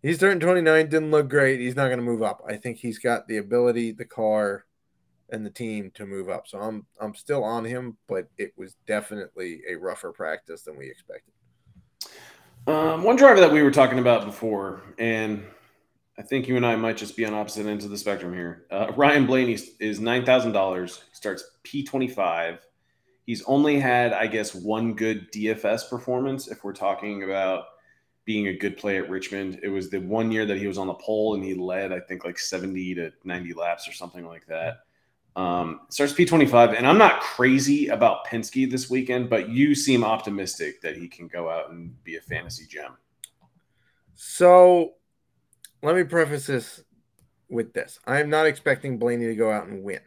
he's 0.03 0.19
turning 0.19 0.41
29, 0.41 0.89
didn't 0.89 1.11
look 1.11 1.29
great. 1.29 1.61
He's 1.61 1.77
not 1.77 1.87
going 1.87 1.99
to 1.99 2.05
move 2.05 2.23
up." 2.23 2.43
I 2.47 2.57
think 2.57 2.79
he's 2.79 2.99
got 2.99 3.29
the 3.29 3.37
ability, 3.37 3.93
the 3.93 4.05
car, 4.05 4.67
and 5.31 5.45
the 5.45 5.51
team 5.51 5.91
to 5.95 6.07
move 6.07 6.29
up. 6.29 6.47
So 6.47 6.59
I'm 6.59 6.87
I'm 7.01 7.15
still 7.15 7.45
on 7.45 7.65
him, 7.65 7.97
but 8.09 8.29
it 8.39 8.53
was 8.57 8.77
definitely 8.87 9.63
a 9.69 9.75
rougher 9.75 10.13
practice 10.13 10.63
than 10.63 10.77
we 10.77 10.91
expected. 10.91 11.33
Um, 12.67 13.03
one 13.03 13.17
driver 13.17 13.41
that 13.41 13.53
we 13.53 13.63
were 13.63 13.71
talking 13.71 13.99
about 13.99 14.25
before, 14.25 14.83
and 14.99 15.45
I 16.19 16.23
think 16.23 16.49
you 16.49 16.57
and 16.57 16.65
I 16.65 16.77
might 16.77 16.97
just 16.97 17.17
be 17.17 17.27
on 17.27 17.35
opposite 17.35 17.67
ends 17.67 17.85
of 17.85 17.91
the 17.91 17.99
spectrum 17.99 18.33
here. 18.33 18.67
Uh, 18.71 18.93
Ryan 18.97 19.27
Blaney 19.27 19.59
is 19.81 20.01
nine 20.01 20.25
thousand 20.25 20.53
dollars. 20.53 21.05
Starts 21.13 21.45
P 21.63 21.83
twenty 21.83 22.09
five. 22.09 22.67
He's 23.27 23.43
only 23.45 23.81
had, 23.81 24.13
I 24.13 24.27
guess, 24.27 24.55
one 24.55 24.95
good 24.95 25.33
DFS 25.33 25.89
performance. 25.89 26.47
If 26.49 26.63
we're 26.63 26.75
talking 26.75 27.23
about 27.23 27.65
being 28.27 28.49
a 28.49 28.57
good 28.57 28.77
play 28.77 28.99
at 28.99 29.09
Richmond, 29.09 29.61
it 29.63 29.69
was 29.69 29.89
the 29.89 29.99
one 29.99 30.31
year 30.31 30.45
that 30.45 30.59
he 30.59 30.67
was 30.67 30.77
on 30.77 30.87
the 30.87 30.95
pole 30.95 31.35
and 31.35 31.43
he 31.43 31.55
led, 31.55 31.91
I 31.91 32.01
think, 32.01 32.25
like 32.25 32.39
seventy 32.39 32.95
to 32.95 33.11
ninety 33.25 33.53
laps 33.53 33.89
or 33.89 33.93
something 33.93 34.27
like 34.27 34.47
that. 34.47 34.79
Um, 35.37 35.81
starts 35.89 36.13
P25, 36.13 36.77
and 36.77 36.87
I'm 36.87 36.99
not 36.99 37.21
crazy 37.21 37.89
about 37.89 38.25
Penske 38.25 38.71
this 38.71 38.89
weekend, 38.89 39.29
but 39.29 39.49
you 39.49 39.75
seem 39.75 40.05
optimistic 40.05 40.81
that 40.83 40.97
he 40.97 41.09
can 41.09 41.27
go 41.27 41.51
out 41.51 41.71
and 41.71 42.03
be 42.05 42.17
a 42.17 42.21
fantasy 42.21 42.67
gem. 42.67 42.93
So 44.15 44.95
let 45.83 45.97
me 45.97 46.05
preface 46.05 46.47
this 46.47 46.85
with 47.49 47.73
this. 47.73 47.99
I 48.07 48.21
am 48.21 48.31
not 48.31 48.47
expecting 48.47 48.99
Blaney 48.99 49.27
to 49.27 49.35
go 49.35 49.51
out 49.51 49.67
and 49.67 49.83
win, 49.83 50.01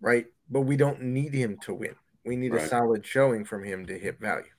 right? 0.00 0.26
But 0.50 0.62
we 0.62 0.76
don't 0.76 1.02
need 1.02 1.34
him 1.34 1.58
to 1.62 1.74
win. 1.74 1.94
We 2.24 2.36
need 2.36 2.54
a 2.54 2.66
solid 2.66 3.04
showing 3.04 3.44
from 3.44 3.64
him 3.64 3.84
to 3.86 3.98
hit 3.98 4.18
value. 4.18 4.50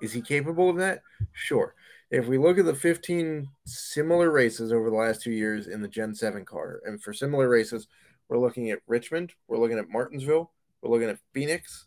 Is 0.00 0.12
he 0.12 0.20
capable 0.20 0.70
of 0.70 0.76
that? 0.76 1.02
Sure. 1.32 1.74
If 2.10 2.26
we 2.26 2.38
look 2.38 2.58
at 2.58 2.64
the 2.64 2.74
15 2.74 3.48
similar 3.64 4.30
races 4.30 4.72
over 4.72 4.90
the 4.90 4.96
last 4.96 5.22
two 5.22 5.32
years 5.32 5.66
in 5.66 5.82
the 5.82 5.88
Gen 5.88 6.14
7 6.14 6.44
car, 6.44 6.80
and 6.84 7.02
for 7.02 7.12
similar 7.12 7.48
races, 7.48 7.88
we're 8.28 8.38
looking 8.38 8.70
at 8.70 8.80
Richmond, 8.86 9.32
we're 9.46 9.58
looking 9.58 9.78
at 9.78 9.88
Martinsville, 9.88 10.50
we're 10.82 10.90
looking 10.90 11.08
at 11.08 11.18
Phoenix, 11.32 11.86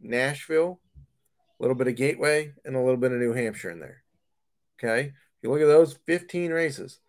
Nashville, 0.00 0.80
a 1.58 1.62
little 1.62 1.76
bit 1.76 1.88
of 1.88 1.96
Gateway, 1.96 2.52
and 2.64 2.76
a 2.76 2.80
little 2.80 2.96
bit 2.96 3.12
of 3.12 3.18
New 3.18 3.32
Hampshire 3.32 3.70
in 3.70 3.80
there. 3.80 4.02
Okay. 4.78 5.08
If 5.08 5.42
you 5.42 5.50
look 5.50 5.60
at 5.60 5.66
those 5.66 5.98
15 6.06 6.50
races, 6.50 7.00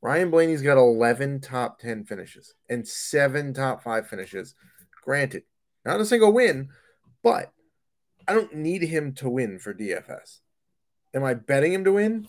Ryan 0.00 0.30
Blaney's 0.30 0.62
got 0.62 0.78
11 0.78 1.40
top 1.40 1.78
10 1.78 2.04
finishes 2.04 2.54
and 2.68 2.86
seven 2.86 3.54
top 3.54 3.82
five 3.82 4.08
finishes. 4.08 4.54
Granted, 5.04 5.44
not 5.84 6.00
a 6.00 6.04
single 6.04 6.32
win, 6.32 6.68
but 7.22 7.52
I 8.26 8.34
don't 8.34 8.54
need 8.54 8.82
him 8.82 9.14
to 9.14 9.28
win 9.28 9.58
for 9.58 9.74
DFS. 9.74 10.40
Am 11.14 11.24
I 11.24 11.34
betting 11.34 11.72
him 11.72 11.84
to 11.84 11.92
win? 11.92 12.26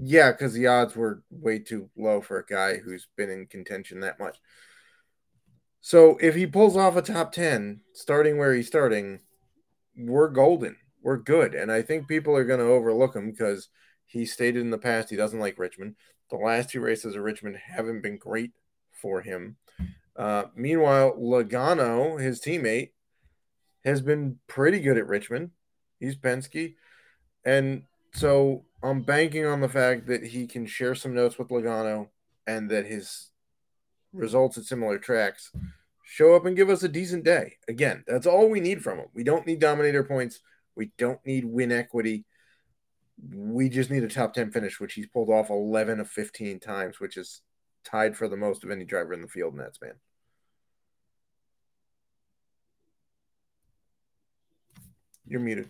Yeah, 0.00 0.32
because 0.32 0.54
the 0.54 0.68
odds 0.68 0.94
were 0.96 1.22
way 1.30 1.58
too 1.58 1.90
low 1.96 2.20
for 2.20 2.38
a 2.38 2.46
guy 2.46 2.76
who's 2.76 3.08
been 3.16 3.30
in 3.30 3.46
contention 3.46 4.00
that 4.00 4.20
much. 4.20 4.38
So 5.80 6.18
if 6.20 6.34
he 6.34 6.46
pulls 6.46 6.76
off 6.76 6.96
a 6.96 7.02
top 7.02 7.32
10, 7.32 7.80
starting 7.92 8.36
where 8.36 8.54
he's 8.54 8.66
starting, 8.66 9.20
we're 9.96 10.28
golden. 10.28 10.76
We're 11.02 11.18
good. 11.18 11.54
And 11.54 11.70
I 11.70 11.82
think 11.82 12.08
people 12.08 12.36
are 12.36 12.44
going 12.44 12.60
to 12.60 12.66
overlook 12.66 13.14
him 13.14 13.30
because 13.30 13.68
he 14.06 14.26
stated 14.26 14.60
in 14.60 14.70
the 14.70 14.78
past 14.78 15.10
he 15.10 15.16
doesn't 15.16 15.40
like 15.40 15.58
Richmond. 15.58 15.94
The 16.30 16.36
last 16.36 16.70
two 16.70 16.80
races 16.80 17.14
of 17.14 17.22
Richmond 17.22 17.56
haven't 17.56 18.02
been 18.02 18.18
great 18.18 18.52
for 18.92 19.22
him. 19.22 19.56
Uh, 20.16 20.44
meanwhile, 20.56 21.14
Logano, 21.16 22.20
his 22.20 22.40
teammate, 22.40 22.90
has 23.84 24.00
been 24.00 24.38
pretty 24.48 24.80
good 24.80 24.98
at 24.98 25.06
Richmond. 25.06 25.50
He's 26.00 26.16
Penske. 26.16 26.74
And 27.44 27.84
so 28.12 28.64
I'm 28.82 29.02
banking 29.02 29.46
on 29.46 29.60
the 29.60 29.68
fact 29.68 30.06
that 30.08 30.24
he 30.24 30.46
can 30.46 30.66
share 30.66 30.94
some 30.94 31.14
notes 31.14 31.38
with 31.38 31.48
Logano 31.48 32.08
and 32.46 32.70
that 32.70 32.86
his 32.86 33.30
results 34.12 34.58
at 34.58 34.64
similar 34.64 34.98
tracks 34.98 35.50
show 36.10 36.34
up 36.34 36.46
and 36.46 36.56
give 36.56 36.70
us 36.70 36.82
a 36.82 36.88
decent 36.88 37.22
day. 37.22 37.56
Again, 37.68 38.02
that's 38.06 38.26
all 38.26 38.48
we 38.48 38.60
need 38.60 38.82
from 38.82 38.98
him. 38.98 39.08
We 39.12 39.24
don't 39.24 39.46
need 39.46 39.60
dominator 39.60 40.02
points. 40.02 40.40
We 40.74 40.90
don't 40.96 41.24
need 41.26 41.44
win 41.44 41.70
equity. 41.70 42.24
We 43.34 43.68
just 43.68 43.90
need 43.90 44.04
a 44.04 44.08
top 44.08 44.32
10 44.32 44.50
finish, 44.50 44.80
which 44.80 44.94
he's 44.94 45.06
pulled 45.06 45.28
off 45.28 45.50
11 45.50 46.00
of 46.00 46.08
15 46.08 46.60
times, 46.60 46.98
which 46.98 47.18
is 47.18 47.42
tied 47.84 48.16
for 48.16 48.26
the 48.26 48.36
most 48.36 48.64
of 48.64 48.70
any 48.70 48.84
driver 48.84 49.12
in 49.12 49.20
the 49.20 49.28
field 49.28 49.52
in 49.52 49.58
that 49.58 49.74
span. 49.74 49.92
You're 55.26 55.40
muted. 55.40 55.68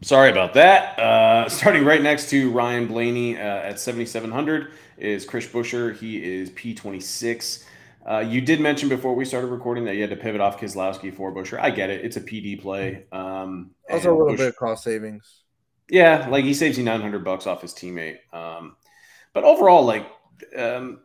Sorry 0.00 0.30
about 0.30 0.54
that. 0.54 0.96
Uh, 0.96 1.48
starting 1.48 1.84
right 1.84 2.00
next 2.00 2.30
to 2.30 2.52
Ryan 2.52 2.86
Blaney 2.86 3.36
uh, 3.36 3.40
at 3.40 3.80
7,700 3.80 4.70
is 4.98 5.24
Chris 5.24 5.46
Buescher. 5.46 5.96
He 5.96 6.22
is 6.22 6.50
P26. 6.50 7.64
Uh, 8.08 8.18
you 8.20 8.40
did 8.40 8.60
mention 8.60 8.88
before 8.88 9.14
we 9.14 9.24
started 9.24 9.48
recording 9.48 9.84
that 9.84 9.94
you 9.94 10.00
had 10.00 10.10
to 10.10 10.16
pivot 10.16 10.40
off 10.40 10.58
Keselowski 10.58 11.14
for 11.14 11.32
Buescher. 11.32 11.60
I 11.60 11.70
get 11.70 11.90
it. 11.90 12.04
It's 12.04 12.16
a 12.16 12.20
PD 12.20 12.60
play. 12.60 13.04
Um, 13.12 13.72
Also, 13.90 14.10
a 14.10 14.16
little 14.16 14.28
Bush- 14.28 14.38
bit 14.38 14.48
of 14.48 14.56
cost 14.56 14.84
savings. 14.84 15.42
Yeah, 15.90 16.26
like 16.28 16.44
he 16.44 16.52
saves 16.54 16.76
you 16.76 16.84
900 16.84 17.24
bucks 17.24 17.46
off 17.46 17.62
his 17.62 17.72
teammate. 17.72 18.18
Um, 18.32 18.76
but 19.32 19.44
overall, 19.44 19.84
like, 19.84 20.06
um, 20.56 21.00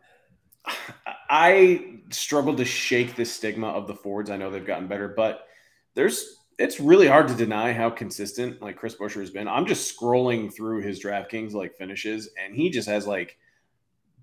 I 1.28 1.98
struggle 2.10 2.54
to 2.56 2.64
shake 2.64 3.16
the 3.16 3.24
stigma 3.24 3.68
of 3.68 3.86
the 3.86 3.94
Fords. 3.94 4.30
I 4.30 4.36
know 4.36 4.50
they've 4.50 4.64
gotten 4.64 4.86
better, 4.88 5.08
but 5.08 5.46
there's 5.94 6.40
it's 6.56 6.78
really 6.78 7.08
hard 7.08 7.26
to 7.28 7.34
deny 7.34 7.72
how 7.72 7.90
consistent 7.90 8.62
like 8.62 8.76
Chris 8.76 8.94
Buescher 8.94 9.20
has 9.20 9.30
been. 9.30 9.48
I'm 9.48 9.66
just 9.66 9.96
scrolling 9.98 10.54
through 10.54 10.82
his 10.82 11.02
DraftKings 11.02 11.52
like 11.52 11.76
finishes, 11.76 12.30
and 12.42 12.54
he 12.54 12.70
just 12.70 12.88
has 12.88 13.06
like 13.06 13.36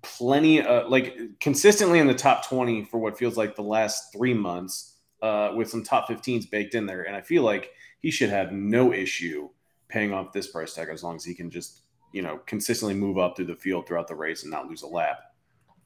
plenty 0.02 0.62
of 0.62 0.90
like 0.90 1.16
consistently 1.40 1.98
in 1.98 2.06
the 2.06 2.14
top 2.14 2.46
20 2.48 2.84
for 2.84 2.98
what 2.98 3.18
feels 3.18 3.36
like 3.36 3.56
the 3.56 3.62
last 3.62 4.12
three 4.12 4.34
months, 4.34 4.98
uh, 5.22 5.52
with 5.54 5.70
some 5.70 5.82
top 5.82 6.08
15s 6.08 6.50
baked 6.50 6.74
in 6.74 6.86
there. 6.86 7.02
And 7.02 7.16
I 7.16 7.20
feel 7.20 7.42
like 7.42 7.70
he 8.00 8.10
should 8.10 8.30
have 8.30 8.52
no 8.52 8.92
issue 8.92 9.48
paying 9.88 10.12
off 10.12 10.32
this 10.32 10.48
price 10.48 10.74
tag 10.74 10.88
as 10.90 11.02
long 11.02 11.16
as 11.16 11.24
he 11.24 11.34
can 11.34 11.50
just 11.50 11.82
you 12.12 12.22
know 12.22 12.38
consistently 12.46 12.94
move 12.94 13.18
up 13.18 13.36
through 13.36 13.46
the 13.46 13.56
field 13.56 13.86
throughout 13.86 14.08
the 14.08 14.14
race 14.14 14.42
and 14.42 14.50
not 14.50 14.68
lose 14.68 14.82
a 14.82 14.86
lap. 14.86 15.18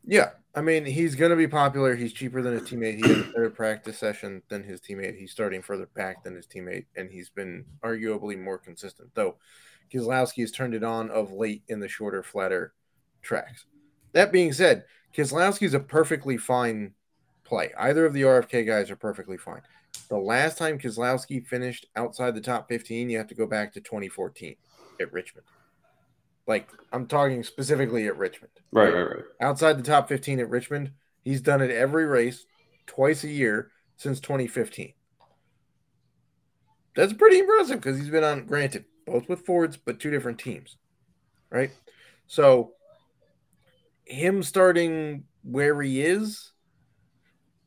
Yeah, 0.09 0.31
I 0.55 0.61
mean, 0.61 0.85
he's 0.85 1.17
going 1.17 1.31
to 1.31 1.37
be 1.37 1.49
popular. 1.49 1.97
He's 1.97 2.13
cheaper 2.13 2.41
than 2.41 2.53
his 2.53 2.63
teammate. 2.63 3.05
He 3.05 3.09
had 3.09 3.19
a 3.19 3.33
better 3.33 3.51
practice 3.51 3.99
session 3.99 4.41
than 4.49 4.63
his 4.63 4.81
teammate. 4.81 5.19
He's 5.19 5.33
starting 5.33 5.63
further 5.63 5.89
back 5.97 6.23
than 6.23 6.37
his 6.37 6.47
teammate, 6.47 6.87
and 6.97 7.11
he's 7.11 7.29
been 7.29 7.65
arguably 7.85 8.41
more 8.41 8.57
consistent. 8.57 9.11
Though 9.15 9.37
Keselowski 9.93 10.43
has 10.43 10.53
turned 10.53 10.75
it 10.75 10.85
on 10.85 11.11
of 11.11 11.33
late 11.33 11.63
in 11.69 11.81
the 11.81 11.89
shorter, 11.89 12.23
flatter 12.23 12.73
tracks. 13.21 13.67
That 14.17 14.33
being 14.33 14.55
said, 14.55 14.85
Keselowski 15.15 15.65
is 15.65 15.75
a 15.75 15.79
perfectly 15.79 16.39
fine 16.39 16.95
play. 17.45 17.71
Either 17.77 18.07
of 18.07 18.15
the 18.15 18.23
RFK 18.23 18.67
guys 18.67 18.91
are 18.91 18.97
perfectly 18.97 19.37
fine. 19.37 19.61
The 20.09 20.17
last 20.17 20.57
time 20.57 20.79
Keselowski 20.79 21.47
finished 21.47 21.85
outside 21.97 22.35
the 22.35 22.41
top 22.41 22.67
15, 22.67 23.11
you 23.11 23.19
have 23.19 23.27
to 23.27 23.35
go 23.35 23.47
back 23.47 23.75
to 23.75 23.81
2014 23.83 24.57
at 25.03 25.13
Richmond. 25.13 25.47
Like, 26.47 26.67
I'm 26.95 27.07
talking 27.07 27.45
specifically 27.45 28.07
at 28.07 28.17
Richmond. 28.17 28.53
Right, 28.73 28.91
right, 28.91 29.03
right. 29.03 29.25
outside 29.43 29.77
the 29.77 29.83
top 29.83 30.09
15 30.09 30.41
at 30.41 30.49
Richmond. 30.49 30.93
He's 31.23 31.43
done 31.43 31.61
it 31.61 31.71
every 31.71 32.07
race, 32.07 32.47
twice 32.87 33.23
a 33.23 33.29
year 33.29 33.71
since 33.99 34.19
2015. 34.21 34.95
That's 36.95 37.13
pretty 37.13 37.41
impressive 37.41 37.83
because 37.83 37.99
he's 37.99 38.09
been 38.09 38.25
on, 38.25 38.47
granted, 38.47 38.87
both 39.07 39.29
with 39.29 39.45
Fords, 39.45 39.77
but 39.77 40.01
two 40.01 40.11
different 40.11 40.39
teams, 40.39 40.79
right? 41.51 41.71
So, 42.29 42.73
him 44.07 44.43
starting 44.43 45.25
where 45.43 45.81
he 45.83 46.01
is, 46.01 46.53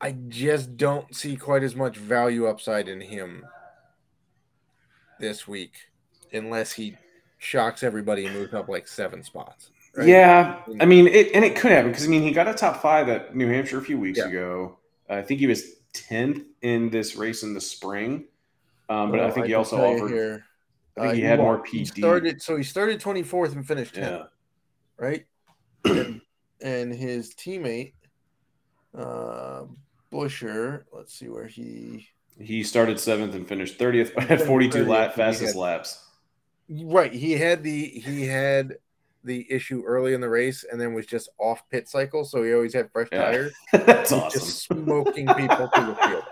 I 0.00 0.12
just 0.28 0.76
don't 0.76 1.14
see 1.14 1.36
quite 1.36 1.62
as 1.62 1.76
much 1.76 1.96
value 1.96 2.46
upside 2.46 2.88
in 2.88 3.00
him 3.00 3.44
this 5.20 5.46
week, 5.46 5.74
unless 6.32 6.72
he 6.72 6.96
shocks 7.38 7.82
everybody 7.82 8.26
and 8.26 8.34
moves 8.34 8.54
up 8.54 8.68
like 8.68 8.88
seven 8.88 9.22
spots. 9.22 9.70
right? 9.94 10.08
Yeah, 10.08 10.62
I 10.80 10.86
mean, 10.86 11.06
it, 11.06 11.30
and 11.34 11.44
it 11.44 11.54
could 11.56 11.70
happen 11.70 11.90
because 11.90 12.06
I 12.06 12.08
mean, 12.08 12.22
he 12.22 12.32
got 12.32 12.48
a 12.48 12.54
top 12.54 12.80
five 12.80 13.08
at 13.08 13.36
New 13.36 13.48
Hampshire 13.48 13.78
a 13.78 13.82
few 13.82 13.98
weeks 13.98 14.18
yeah. 14.18 14.28
ago. 14.28 14.78
I 15.08 15.22
think 15.22 15.40
he 15.40 15.46
was 15.46 15.74
tenth 15.92 16.44
in 16.62 16.88
this 16.88 17.16
race 17.16 17.42
in 17.42 17.52
the 17.52 17.60
spring, 17.60 18.24
um, 18.88 19.10
but 19.10 19.20
I 19.20 19.30
think 19.30 19.44
I 19.44 19.48
he 19.48 19.54
also 19.54 19.76
offered. 19.76 20.10
Here. 20.10 20.44
I 20.96 21.00
think 21.02 21.12
uh, 21.12 21.14
he 21.16 21.22
had 21.22 21.38
more 21.38 21.62
PD. 21.62 21.72
He 21.72 21.84
started, 21.84 22.40
so 22.40 22.56
he 22.56 22.62
started 22.62 23.00
twenty 23.00 23.22
fourth 23.22 23.54
and 23.54 23.66
finished 23.66 23.94
10th, 23.94 24.00
yeah. 24.00 24.24
right? 24.96 25.26
and, 26.62 26.92
and, 26.92 26.94
his 26.94 27.34
teammate, 27.34 27.94
uh, 28.96 29.62
Buescher. 30.12 30.84
Let's 30.92 31.14
see 31.14 31.28
where 31.28 31.46
he 31.46 32.08
he 32.38 32.62
started 32.62 32.98
seventh 32.98 33.34
and 33.34 33.46
finished 33.46 33.78
thirtieth 33.78 34.16
at 34.16 34.42
forty 34.42 34.68
two 34.68 34.86
lap 34.86 35.14
fastest 35.14 35.54
had, 35.54 35.60
laps. 35.60 36.04
Right, 36.68 37.12
he 37.12 37.32
had 37.32 37.62
the 37.62 37.86
he 37.86 38.26
had 38.26 38.76
the 39.24 39.46
issue 39.50 39.82
early 39.86 40.14
in 40.14 40.20
the 40.20 40.28
race 40.28 40.64
and 40.70 40.80
then 40.80 40.94
was 40.94 41.06
just 41.06 41.28
off 41.38 41.62
pit 41.70 41.88
cycle, 41.88 42.24
so 42.24 42.42
he 42.42 42.54
always 42.54 42.72
had 42.72 42.90
fresh 42.90 43.08
yeah. 43.12 43.22
tires. 43.22 43.52
That's 43.72 44.12
awesome. 44.12 44.40
Just 44.40 44.64
smoking 44.64 45.26
people 45.26 45.68
through 45.74 45.86
the 45.86 45.94
field. 45.94 46.24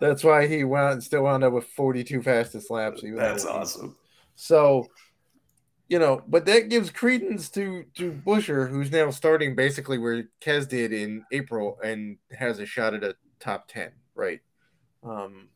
That's 0.00 0.24
why 0.24 0.48
he 0.48 0.64
wound 0.64 1.02
still 1.02 1.22
wound 1.22 1.44
up 1.44 1.52
with 1.52 1.64
42 1.64 2.22
fastest 2.22 2.70
laps. 2.70 3.02
That's 3.04 3.46
awesome. 3.46 3.96
So, 4.34 4.88
you 5.92 5.98
know, 5.98 6.22
but 6.26 6.46
that 6.46 6.70
gives 6.70 6.88
credence 6.88 7.50
to 7.50 7.84
to 7.96 8.12
Buescher, 8.12 8.66
who's 8.70 8.90
now 8.90 9.10
starting 9.10 9.54
basically 9.54 9.98
where 9.98 10.24
Kez 10.40 10.66
did 10.66 10.90
in 10.90 11.22
April 11.30 11.76
and 11.84 12.16
has 12.30 12.60
a 12.60 12.64
shot 12.64 12.94
at 12.94 13.04
a 13.04 13.14
top 13.40 13.68
10, 13.68 13.92
right? 14.14 14.40
Um, 15.04 15.48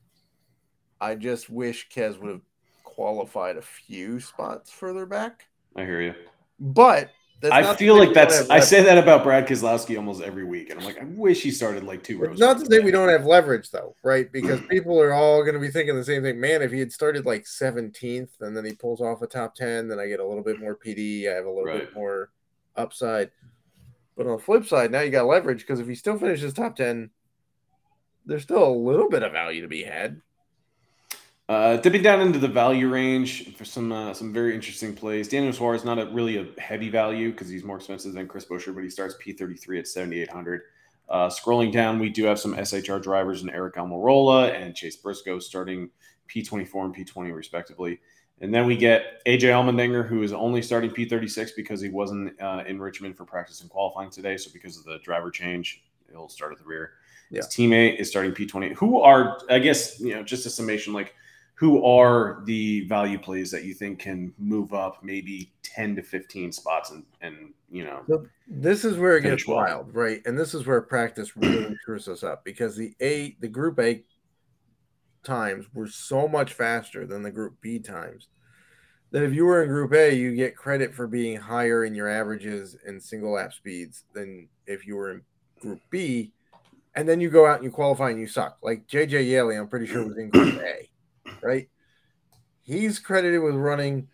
I 1.00 1.14
just 1.14 1.48
wish 1.48 1.88
Kez 1.88 2.20
would 2.20 2.30
have 2.30 2.42
qualified 2.84 3.56
a 3.56 3.62
few 3.62 4.20
spots 4.20 4.70
further 4.70 5.06
back. 5.06 5.46
I 5.74 5.86
hear 5.86 6.02
you. 6.02 6.14
But 6.60 7.12
I 7.42 7.74
feel 7.74 7.96
like 7.98 8.14
that's 8.14 8.48
I 8.48 8.60
say 8.60 8.82
that 8.82 8.96
about 8.96 9.22
Brad 9.22 9.46
Keselowski 9.46 9.96
almost 9.96 10.22
every 10.22 10.44
week, 10.44 10.70
and 10.70 10.80
I'm 10.80 10.86
like, 10.86 11.00
I 11.00 11.04
wish 11.04 11.42
he 11.42 11.50
started 11.50 11.84
like 11.84 12.02
two 12.02 12.18
rows. 12.18 12.38
Not 12.38 12.58
to 12.60 12.66
say 12.66 12.80
we 12.80 12.90
don't 12.90 13.10
have 13.10 13.26
leverage 13.26 13.70
though, 13.70 13.94
right? 14.02 14.30
Because 14.32 14.60
people 14.70 15.00
are 15.00 15.12
all 15.12 15.42
going 15.42 15.54
to 15.54 15.60
be 15.60 15.68
thinking 15.68 15.94
the 15.94 16.04
same 16.04 16.22
thing. 16.22 16.40
Man, 16.40 16.62
if 16.62 16.72
he 16.72 16.78
had 16.78 16.92
started 16.92 17.26
like 17.26 17.44
17th 17.44 18.40
and 18.40 18.56
then 18.56 18.64
he 18.64 18.72
pulls 18.72 19.00
off 19.02 19.22
a 19.22 19.26
top 19.26 19.54
10, 19.54 19.88
then 19.88 20.00
I 20.00 20.06
get 20.06 20.20
a 20.20 20.26
little 20.26 20.42
bit 20.42 20.60
more 20.60 20.76
PD. 20.76 21.30
I 21.30 21.34
have 21.34 21.44
a 21.44 21.50
little 21.50 21.64
right. 21.64 21.80
bit 21.80 21.94
more 21.94 22.30
upside. 22.74 23.30
But 24.16 24.26
on 24.26 24.36
the 24.36 24.42
flip 24.42 24.64
side, 24.64 24.90
now 24.90 25.00
you 25.00 25.10
got 25.10 25.26
leverage 25.26 25.60
because 25.60 25.78
if 25.78 25.86
he 25.86 25.94
still 25.94 26.18
finishes 26.18 26.54
top 26.54 26.76
10, 26.76 27.10
there's 28.24 28.42
still 28.42 28.66
a 28.66 28.72
little 28.72 29.10
bit 29.10 29.22
of 29.22 29.32
value 29.32 29.60
to 29.60 29.68
be 29.68 29.84
had. 29.84 30.22
Uh, 31.48 31.76
dipping 31.76 32.02
down 32.02 32.20
into 32.20 32.40
the 32.40 32.48
value 32.48 32.88
range 32.88 33.54
for 33.54 33.64
some 33.64 33.92
uh, 33.92 34.12
some 34.12 34.32
very 34.32 34.52
interesting 34.52 34.92
plays. 34.92 35.28
Daniel 35.28 35.52
Suarez 35.52 35.84
not 35.84 35.96
a 35.98 36.06
really 36.06 36.38
a 36.38 36.60
heavy 36.60 36.90
value 36.90 37.30
because 37.30 37.48
he's 37.48 37.62
more 37.62 37.76
expensive 37.76 38.14
than 38.14 38.26
Chris 38.26 38.44
Buescher, 38.46 38.74
but 38.74 38.82
he 38.82 38.90
starts 38.90 39.14
P33 39.24 39.78
at 39.78 39.86
7,800. 39.86 40.62
Uh, 41.08 41.28
scrolling 41.28 41.70
down, 41.70 42.00
we 42.00 42.08
do 42.08 42.24
have 42.24 42.40
some 42.40 42.52
SHR 42.56 43.00
drivers 43.00 43.44
in 43.44 43.50
Eric 43.50 43.76
Almirola 43.76 44.60
and 44.60 44.74
Chase 44.74 44.96
Briscoe 44.96 45.38
starting 45.38 45.88
P24 46.28 46.86
and 46.86 46.96
P20 46.96 47.32
respectively. 47.32 48.00
And 48.40 48.52
then 48.52 48.66
we 48.66 48.76
get 48.76 49.24
AJ 49.24 49.42
Allmendinger, 49.42 50.06
who 50.06 50.24
is 50.24 50.32
only 50.32 50.62
starting 50.62 50.90
P36 50.90 51.50
because 51.56 51.80
he 51.80 51.90
wasn't 51.90 52.38
uh, 52.42 52.64
in 52.66 52.80
Richmond 52.80 53.16
for 53.16 53.24
practice 53.24 53.60
and 53.60 53.70
qualifying 53.70 54.10
today. 54.10 54.36
So 54.36 54.50
because 54.52 54.78
of 54.78 54.84
the 54.84 54.98
driver 54.98 55.30
change, 55.30 55.84
he'll 56.10 56.28
start 56.28 56.50
at 56.50 56.58
the 56.58 56.64
rear. 56.64 56.94
Yeah. 57.30 57.38
His 57.38 57.46
teammate 57.46 58.00
is 58.00 58.10
starting 58.10 58.32
P20. 58.32 58.74
Who 58.74 59.00
are, 59.00 59.38
I 59.48 59.60
guess, 59.60 60.00
you 60.00 60.12
know, 60.12 60.24
just 60.24 60.44
a 60.44 60.50
summation 60.50 60.92
like– 60.92 61.14
who 61.56 61.82
are 61.84 62.42
the 62.44 62.86
value 62.86 63.18
plays 63.18 63.50
that 63.50 63.64
you 63.64 63.72
think 63.72 63.98
can 63.98 64.32
move 64.38 64.74
up 64.74 65.02
maybe 65.02 65.50
10 65.62 65.96
to 65.96 66.02
15 66.02 66.52
spots 66.52 66.90
and 66.90 67.02
and 67.22 67.54
you 67.70 67.82
know 67.82 68.02
so 68.06 68.26
this 68.46 68.84
is 68.84 68.98
where 68.98 69.16
it 69.16 69.22
gets 69.22 69.48
well. 69.48 69.56
wild 69.56 69.94
right? 69.94 70.20
And 70.24 70.38
this 70.38 70.54
is 70.54 70.66
where 70.66 70.80
practice 70.82 71.36
really 71.36 71.74
screws 71.82 72.08
us 72.08 72.22
up 72.22 72.44
because 72.44 72.76
the 72.76 72.94
a 73.02 73.36
the 73.40 73.48
group 73.48 73.80
a 73.80 74.04
times 75.24 75.66
were 75.74 75.88
so 75.88 76.28
much 76.28 76.52
faster 76.52 77.04
than 77.06 77.22
the 77.22 77.32
group 77.32 77.56
b 77.60 77.80
times 77.80 78.28
that 79.10 79.24
if 79.24 79.34
you 79.34 79.44
were 79.44 79.62
in 79.62 79.68
group 79.68 79.92
a 79.92 80.14
you 80.14 80.36
get 80.36 80.56
credit 80.56 80.94
for 80.94 81.06
being 81.06 81.36
higher 81.36 81.84
in 81.84 81.94
your 81.94 82.08
averages 82.08 82.76
and 82.86 83.02
single 83.02 83.32
lap 83.32 83.52
speeds 83.52 84.04
than 84.12 84.46
if 84.66 84.86
you 84.86 84.94
were 84.94 85.10
in 85.10 85.22
group 85.60 85.80
b. 85.90 86.32
And 86.94 87.06
then 87.06 87.20
you 87.20 87.28
go 87.28 87.44
out 87.44 87.56
and 87.56 87.64
you 87.64 87.70
qualify 87.70 88.10
and 88.10 88.20
you 88.20 88.26
suck. 88.26 88.58
Like 88.62 88.86
jj 88.86 89.26
yeley 89.26 89.56
i'm 89.56 89.68
pretty 89.68 89.86
sure 89.86 90.06
was 90.06 90.18
in 90.18 90.28
group 90.28 90.60
a 90.62 90.88
right? 91.42 91.68
He's 92.62 92.98
credited 92.98 93.42
with 93.42 93.54
running 93.54 94.08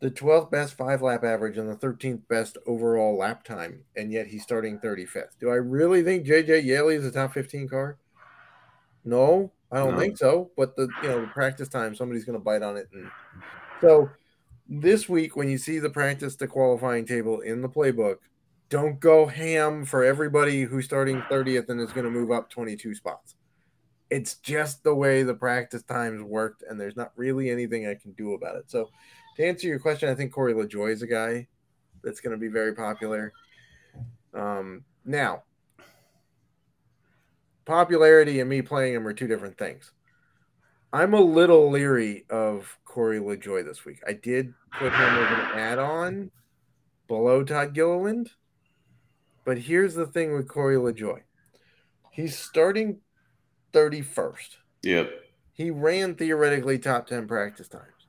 the 0.00 0.10
12th 0.10 0.50
best 0.50 0.74
five 0.74 1.02
lap 1.02 1.24
average 1.24 1.58
and 1.58 1.68
the 1.68 1.74
13th 1.74 2.22
best 2.28 2.56
overall 2.66 3.16
lap 3.16 3.44
time, 3.44 3.84
and 3.96 4.12
yet 4.12 4.28
he's 4.28 4.42
starting 4.42 4.78
35th. 4.78 5.38
Do 5.40 5.50
I 5.50 5.56
really 5.56 6.02
think 6.02 6.26
JJ 6.26 6.64
Yeley 6.64 6.94
is 6.94 7.04
a 7.04 7.10
top 7.10 7.34
15 7.34 7.68
car? 7.68 7.98
No, 9.04 9.52
I 9.72 9.78
don't 9.78 9.94
no. 9.94 10.00
think 10.00 10.16
so. 10.16 10.50
But 10.56 10.76
the 10.76 10.88
you 11.02 11.08
know 11.08 11.22
the 11.22 11.26
practice 11.28 11.68
time, 11.68 11.94
somebody's 11.94 12.24
going 12.24 12.38
to 12.38 12.44
bite 12.44 12.62
on 12.62 12.76
it, 12.76 12.88
and 12.92 13.10
so 13.80 14.08
this 14.68 15.08
week 15.08 15.34
when 15.34 15.48
you 15.48 15.58
see 15.58 15.78
the 15.78 15.90
practice 15.90 16.36
to 16.36 16.46
qualifying 16.46 17.06
table 17.06 17.40
in 17.40 17.62
the 17.62 17.68
playbook, 17.68 18.16
don't 18.68 19.00
go 19.00 19.26
ham 19.26 19.84
for 19.84 20.04
everybody 20.04 20.62
who's 20.62 20.84
starting 20.84 21.22
30th 21.22 21.70
and 21.70 21.80
is 21.80 21.92
going 21.92 22.04
to 22.04 22.10
move 22.10 22.30
up 22.30 22.50
22 22.50 22.94
spots 22.94 23.34
it's 24.10 24.36
just 24.36 24.82
the 24.82 24.94
way 24.94 25.22
the 25.22 25.34
practice 25.34 25.82
times 25.82 26.22
worked, 26.22 26.62
and 26.68 26.80
there's 26.80 26.96
not 26.96 27.12
really 27.16 27.50
anything 27.50 27.86
I 27.86 27.94
can 27.94 28.12
do 28.12 28.34
about 28.34 28.56
it. 28.56 28.70
So, 28.70 28.90
to 29.36 29.46
answer 29.46 29.66
your 29.66 29.78
question, 29.78 30.08
I 30.08 30.14
think 30.14 30.32
Corey 30.32 30.54
LaJoie 30.54 30.92
is 30.92 31.02
a 31.02 31.06
guy 31.06 31.46
that's 32.02 32.20
going 32.20 32.32
to 32.32 32.40
be 32.40 32.48
very 32.48 32.74
popular. 32.74 33.32
Um, 34.34 34.84
now, 35.04 35.42
popularity 37.64 38.40
and 38.40 38.48
me 38.48 38.62
playing 38.62 38.94
him 38.94 39.06
are 39.06 39.12
two 39.12 39.26
different 39.26 39.58
things. 39.58 39.92
I'm 40.92 41.12
a 41.12 41.20
little 41.20 41.70
leery 41.70 42.24
of 42.30 42.78
Corey 42.84 43.20
LaJoie 43.20 43.64
this 43.64 43.84
week. 43.84 44.00
I 44.06 44.14
did 44.14 44.54
put 44.78 44.92
him 44.92 45.00
as 45.00 45.38
an 45.38 45.58
add-on 45.58 46.30
below 47.06 47.44
Todd 47.44 47.74
Gilliland, 47.74 48.30
but 49.44 49.58
here's 49.58 49.94
the 49.94 50.06
thing 50.06 50.34
with 50.34 50.48
Corey 50.48 50.76
LaJoie. 50.76 51.22
He's 52.10 52.38
starting 52.38 53.00
31st. 53.72 54.56
Yep. 54.82 55.10
He 55.52 55.70
ran 55.70 56.14
theoretically 56.14 56.78
top 56.78 57.06
10 57.06 57.26
practice 57.26 57.68
times, 57.68 58.06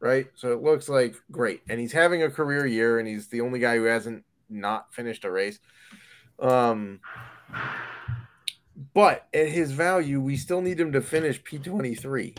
right? 0.00 0.28
So 0.34 0.52
it 0.52 0.62
looks 0.62 0.88
like 0.88 1.16
great. 1.30 1.62
And 1.68 1.78
he's 1.78 1.92
having 1.92 2.22
a 2.22 2.30
career 2.30 2.66
year, 2.66 2.98
and 2.98 3.06
he's 3.06 3.28
the 3.28 3.42
only 3.42 3.58
guy 3.58 3.76
who 3.76 3.84
hasn't 3.84 4.24
not 4.48 4.92
finished 4.94 5.24
a 5.24 5.30
race. 5.30 5.58
Um, 6.40 7.00
but 8.94 9.26
at 9.34 9.48
his 9.48 9.72
value, 9.72 10.20
we 10.20 10.36
still 10.36 10.60
need 10.60 10.80
him 10.80 10.92
to 10.92 11.00
finish 11.00 11.42
P23 11.42 12.38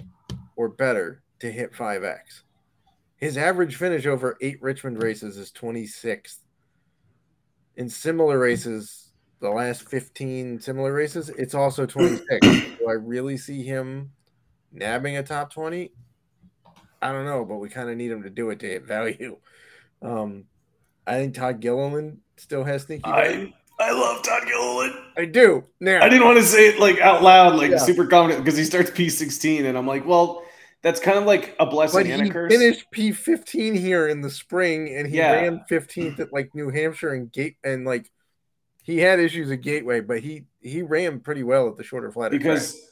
or 0.56 0.70
better 0.70 1.22
to 1.40 1.52
hit 1.52 1.74
5X. 1.74 2.42
His 3.18 3.38
average 3.38 3.76
finish 3.76 4.06
over 4.06 4.38
eight 4.42 4.62
Richmond 4.62 5.04
races 5.04 5.38
is 5.38 5.52
26th. 5.52 6.38
In 7.76 7.90
similar 7.90 8.40
races, 8.40 9.09
the 9.40 9.50
last 9.50 9.90
15 9.90 10.60
similar 10.60 10.94
races, 10.94 11.30
it's 11.30 11.56
also 11.56 11.86
26. 11.86 12.46
Do 12.46 12.90
I 12.90 12.94
really 12.94 13.38
see 13.38 13.64
him 13.64 14.12
nabbing 14.72 15.18
a 15.18 15.24
top 15.24 15.54
20? 15.54 15.92
I 17.02 17.12
don't 17.12 17.26
know, 17.26 17.46
but 17.46 17.58
we 17.58 17.70
kind 17.70 17.90
of 17.90 17.98
need 17.98 18.12
him 18.12 18.24
to 18.24 18.30
do 18.30 18.50
it 18.50 18.60
to 18.60 18.68
hit 18.68 18.86
value. 18.86 19.38
Um, 20.02 20.46
I 21.06 21.16
think 21.16 21.36
Todd 21.36 21.60
Gilliland 21.60 22.20
still 22.38 22.64
has 22.64 22.84
sneaky 22.84 23.02
value. 23.02 23.52
I, 23.82 23.90
I 23.90 23.92
love 23.92 24.24
Todd 24.24 24.44
Gilliland. 24.48 24.94
I 25.18 25.26
do. 25.26 25.66
Now 25.82 26.02
I 26.02 26.08
didn't 26.08 26.26
want 26.26 26.38
to 26.38 26.46
say 26.46 26.70
it 26.70 26.80
like 26.80 27.00
out 27.00 27.22
loud, 27.22 27.58
like 27.58 27.72
yeah. 27.72 27.80
super 27.80 28.08
confident, 28.08 28.46
because 28.46 28.58
he 28.58 28.64
starts 28.64 28.92
P16, 28.92 29.66
and 29.66 29.78
I'm 29.78 29.86
like, 29.86 30.06
well, 30.06 30.46
that's 30.82 31.02
kind 31.02 31.18
of 31.18 31.26
like 31.26 31.56
a 31.60 31.66
blessing 31.66 32.04
but 32.04 32.10
and 32.10 32.24
he 32.24 32.30
a 32.30 32.32
curse. 32.32 32.54
Finished 32.54 32.86
P15 32.94 33.78
here 33.78 34.08
in 34.08 34.22
the 34.22 34.30
spring, 34.30 34.96
and 34.96 35.08
he 35.08 35.18
yeah. 35.18 35.34
ran 35.34 35.66
15th 35.70 36.20
at 36.20 36.32
like 36.32 36.56
New 36.56 36.70
Hampshire 36.70 37.14
and 37.14 37.30
Gate 37.32 37.58
and 37.64 37.86
like 37.86 38.10
he 38.90 38.98
had 38.98 39.20
issues 39.20 39.52
at 39.52 39.62
Gateway, 39.62 40.02
but 40.02 40.22
he 40.22 40.46
he 40.62 40.82
ran 40.82 41.20
pretty 41.20 41.44
well 41.44 41.68
at 41.68 41.78
the 41.78 41.84
shorter 41.84 42.12
flat. 42.12 42.32
Because 42.32 42.74
track. 42.74 42.84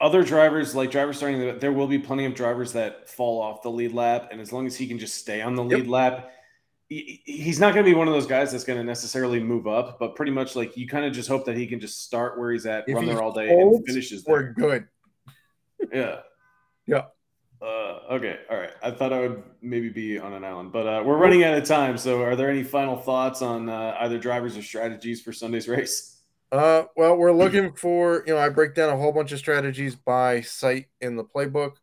other 0.00 0.22
drivers, 0.22 0.76
like 0.76 0.92
drivers 0.92 1.16
starting, 1.16 1.40
the, 1.40 1.52
there 1.54 1.72
will 1.72 1.88
be 1.88 1.98
plenty 1.98 2.24
of 2.24 2.36
drivers 2.36 2.72
that 2.74 3.10
fall 3.10 3.42
off 3.42 3.62
the 3.62 3.70
lead 3.70 3.92
lap, 3.92 4.28
and 4.30 4.40
as 4.40 4.52
long 4.52 4.66
as 4.68 4.76
he 4.76 4.86
can 4.86 4.96
just 4.96 5.16
stay 5.16 5.40
on 5.40 5.56
the 5.56 5.64
lead 5.64 5.78
yep. 5.78 5.88
lap, 5.88 6.30
he, 6.88 7.20
he's 7.24 7.58
not 7.58 7.74
going 7.74 7.84
to 7.84 7.90
be 7.90 7.96
one 7.96 8.06
of 8.06 8.14
those 8.14 8.28
guys 8.28 8.52
that's 8.52 8.62
going 8.62 8.78
to 8.78 8.84
necessarily 8.84 9.40
move 9.40 9.66
up. 9.66 9.98
But 9.98 10.14
pretty 10.14 10.30
much 10.30 10.54
like 10.54 10.76
you 10.76 10.86
kind 10.86 11.04
of 11.04 11.12
just 11.12 11.28
hope 11.28 11.44
that 11.46 11.56
he 11.56 11.66
can 11.66 11.80
just 11.80 12.04
start 12.04 12.38
where 12.38 12.52
he's 12.52 12.64
at, 12.64 12.84
if 12.86 12.94
run 12.94 13.06
there 13.06 13.20
all 13.20 13.32
day, 13.32 13.50
and 13.50 13.84
finishes 13.84 14.22
there. 14.22 14.34
We're 14.34 14.52
good. 14.52 14.88
yeah. 15.92 16.20
Yeah. 16.86 17.06
Uh, 17.62 18.14
okay, 18.14 18.38
all 18.48 18.56
right. 18.56 18.72
I 18.82 18.90
thought 18.90 19.12
I 19.12 19.20
would 19.20 19.42
maybe 19.60 19.90
be 19.90 20.18
on 20.18 20.32
an 20.32 20.44
island, 20.44 20.72
but 20.72 20.86
uh, 20.86 21.02
we're 21.04 21.18
running 21.18 21.44
out 21.44 21.58
of 21.58 21.64
time. 21.64 21.98
So, 21.98 22.22
are 22.22 22.34
there 22.34 22.48
any 22.48 22.62
final 22.62 22.96
thoughts 22.96 23.42
on 23.42 23.68
uh, 23.68 23.96
either 24.00 24.18
drivers 24.18 24.56
or 24.56 24.62
strategies 24.62 25.20
for 25.20 25.32
Sunday's 25.32 25.68
race? 25.68 26.22
Uh, 26.52 26.84
well, 26.96 27.16
we're 27.16 27.32
looking 27.32 27.72
for 27.74 28.24
you 28.26 28.34
know 28.34 28.40
I 28.40 28.48
break 28.48 28.74
down 28.74 28.90
a 28.90 28.96
whole 28.96 29.12
bunch 29.12 29.32
of 29.32 29.38
strategies 29.38 29.94
by 29.94 30.40
site 30.40 30.86
in 31.00 31.16
the 31.16 31.24
playbook. 31.24 31.74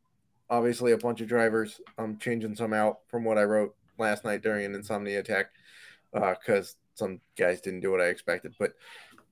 Obviously, 0.49 0.93
a 0.93 0.97
bunch 0.97 1.21
of 1.21 1.27
drivers. 1.27 1.79
I'm 1.97 2.17
changing 2.17 2.55
some 2.55 2.73
out 2.73 2.99
from 3.07 3.23
what 3.23 3.37
I 3.37 3.43
wrote 3.43 3.75
last 3.99 4.25
night 4.25 4.41
during 4.41 4.65
an 4.65 4.75
insomnia 4.75 5.19
attack 5.19 5.51
because 6.11 6.71
uh, 6.71 6.95
some 6.95 7.21
guys 7.37 7.61
didn't 7.61 7.81
do 7.81 7.91
what 7.91 8.01
I 8.01 8.05
expected. 8.05 8.55
But 8.57 8.73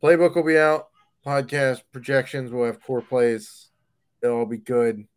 playbook 0.02 0.36
will 0.36 0.44
be 0.44 0.58
out. 0.58 0.90
Podcast 1.26 1.82
projections. 1.92 2.52
We'll 2.52 2.68
have 2.68 2.84
core 2.84 3.02
plays. 3.02 3.70
It'll 4.22 4.38
all 4.38 4.46
be 4.46 4.58
good. 4.58 5.08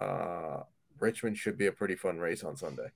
Uh, 0.00 0.62
Richmond 1.00 1.38
should 1.38 1.58
be 1.58 1.66
a 1.66 1.72
pretty 1.72 1.94
fun 1.94 2.18
race 2.18 2.44
on 2.44 2.56
Sunday. 2.56 2.88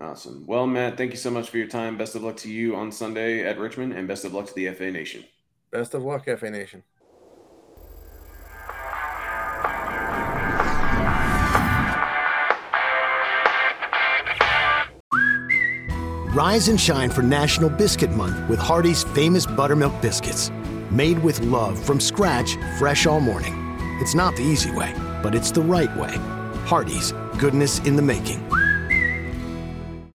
Awesome. 0.00 0.44
Well, 0.46 0.66
Matt, 0.66 0.96
thank 0.96 1.10
you 1.10 1.18
so 1.18 1.30
much 1.30 1.50
for 1.50 1.58
your 1.58 1.66
time. 1.66 1.98
Best 1.98 2.14
of 2.14 2.22
luck 2.22 2.36
to 2.38 2.50
you 2.50 2.74
on 2.74 2.90
Sunday 2.90 3.44
at 3.44 3.58
Richmond, 3.58 3.92
and 3.92 4.08
best 4.08 4.24
of 4.24 4.32
luck 4.32 4.46
to 4.46 4.54
the 4.54 4.70
FA 4.72 4.90
Nation. 4.90 5.24
Best 5.70 5.94
of 5.94 6.02
luck, 6.02 6.24
FA 6.24 6.50
Nation. 6.50 6.82
Rise 16.32 16.68
and 16.68 16.80
shine 16.80 17.10
for 17.10 17.22
National 17.22 17.68
Biscuit 17.68 18.10
Month 18.12 18.48
with 18.48 18.60
Hardee's 18.60 19.02
famous 19.02 19.46
buttermilk 19.46 20.00
biscuits. 20.00 20.50
Made 20.90 21.18
with 21.18 21.40
love 21.40 21.76
from 21.84 21.98
scratch, 21.98 22.56
fresh 22.78 23.04
all 23.04 23.20
morning. 23.20 23.52
It's 24.00 24.14
not 24.14 24.36
the 24.36 24.42
easy 24.42 24.70
way, 24.70 24.94
but 25.22 25.34
it's 25.34 25.50
the 25.50 25.60
right 25.60 25.94
way. 25.96 26.39
Hardee's, 26.64 27.12
goodness 27.38 27.78
in 27.80 27.96
the 27.96 28.02
making. 28.02 28.40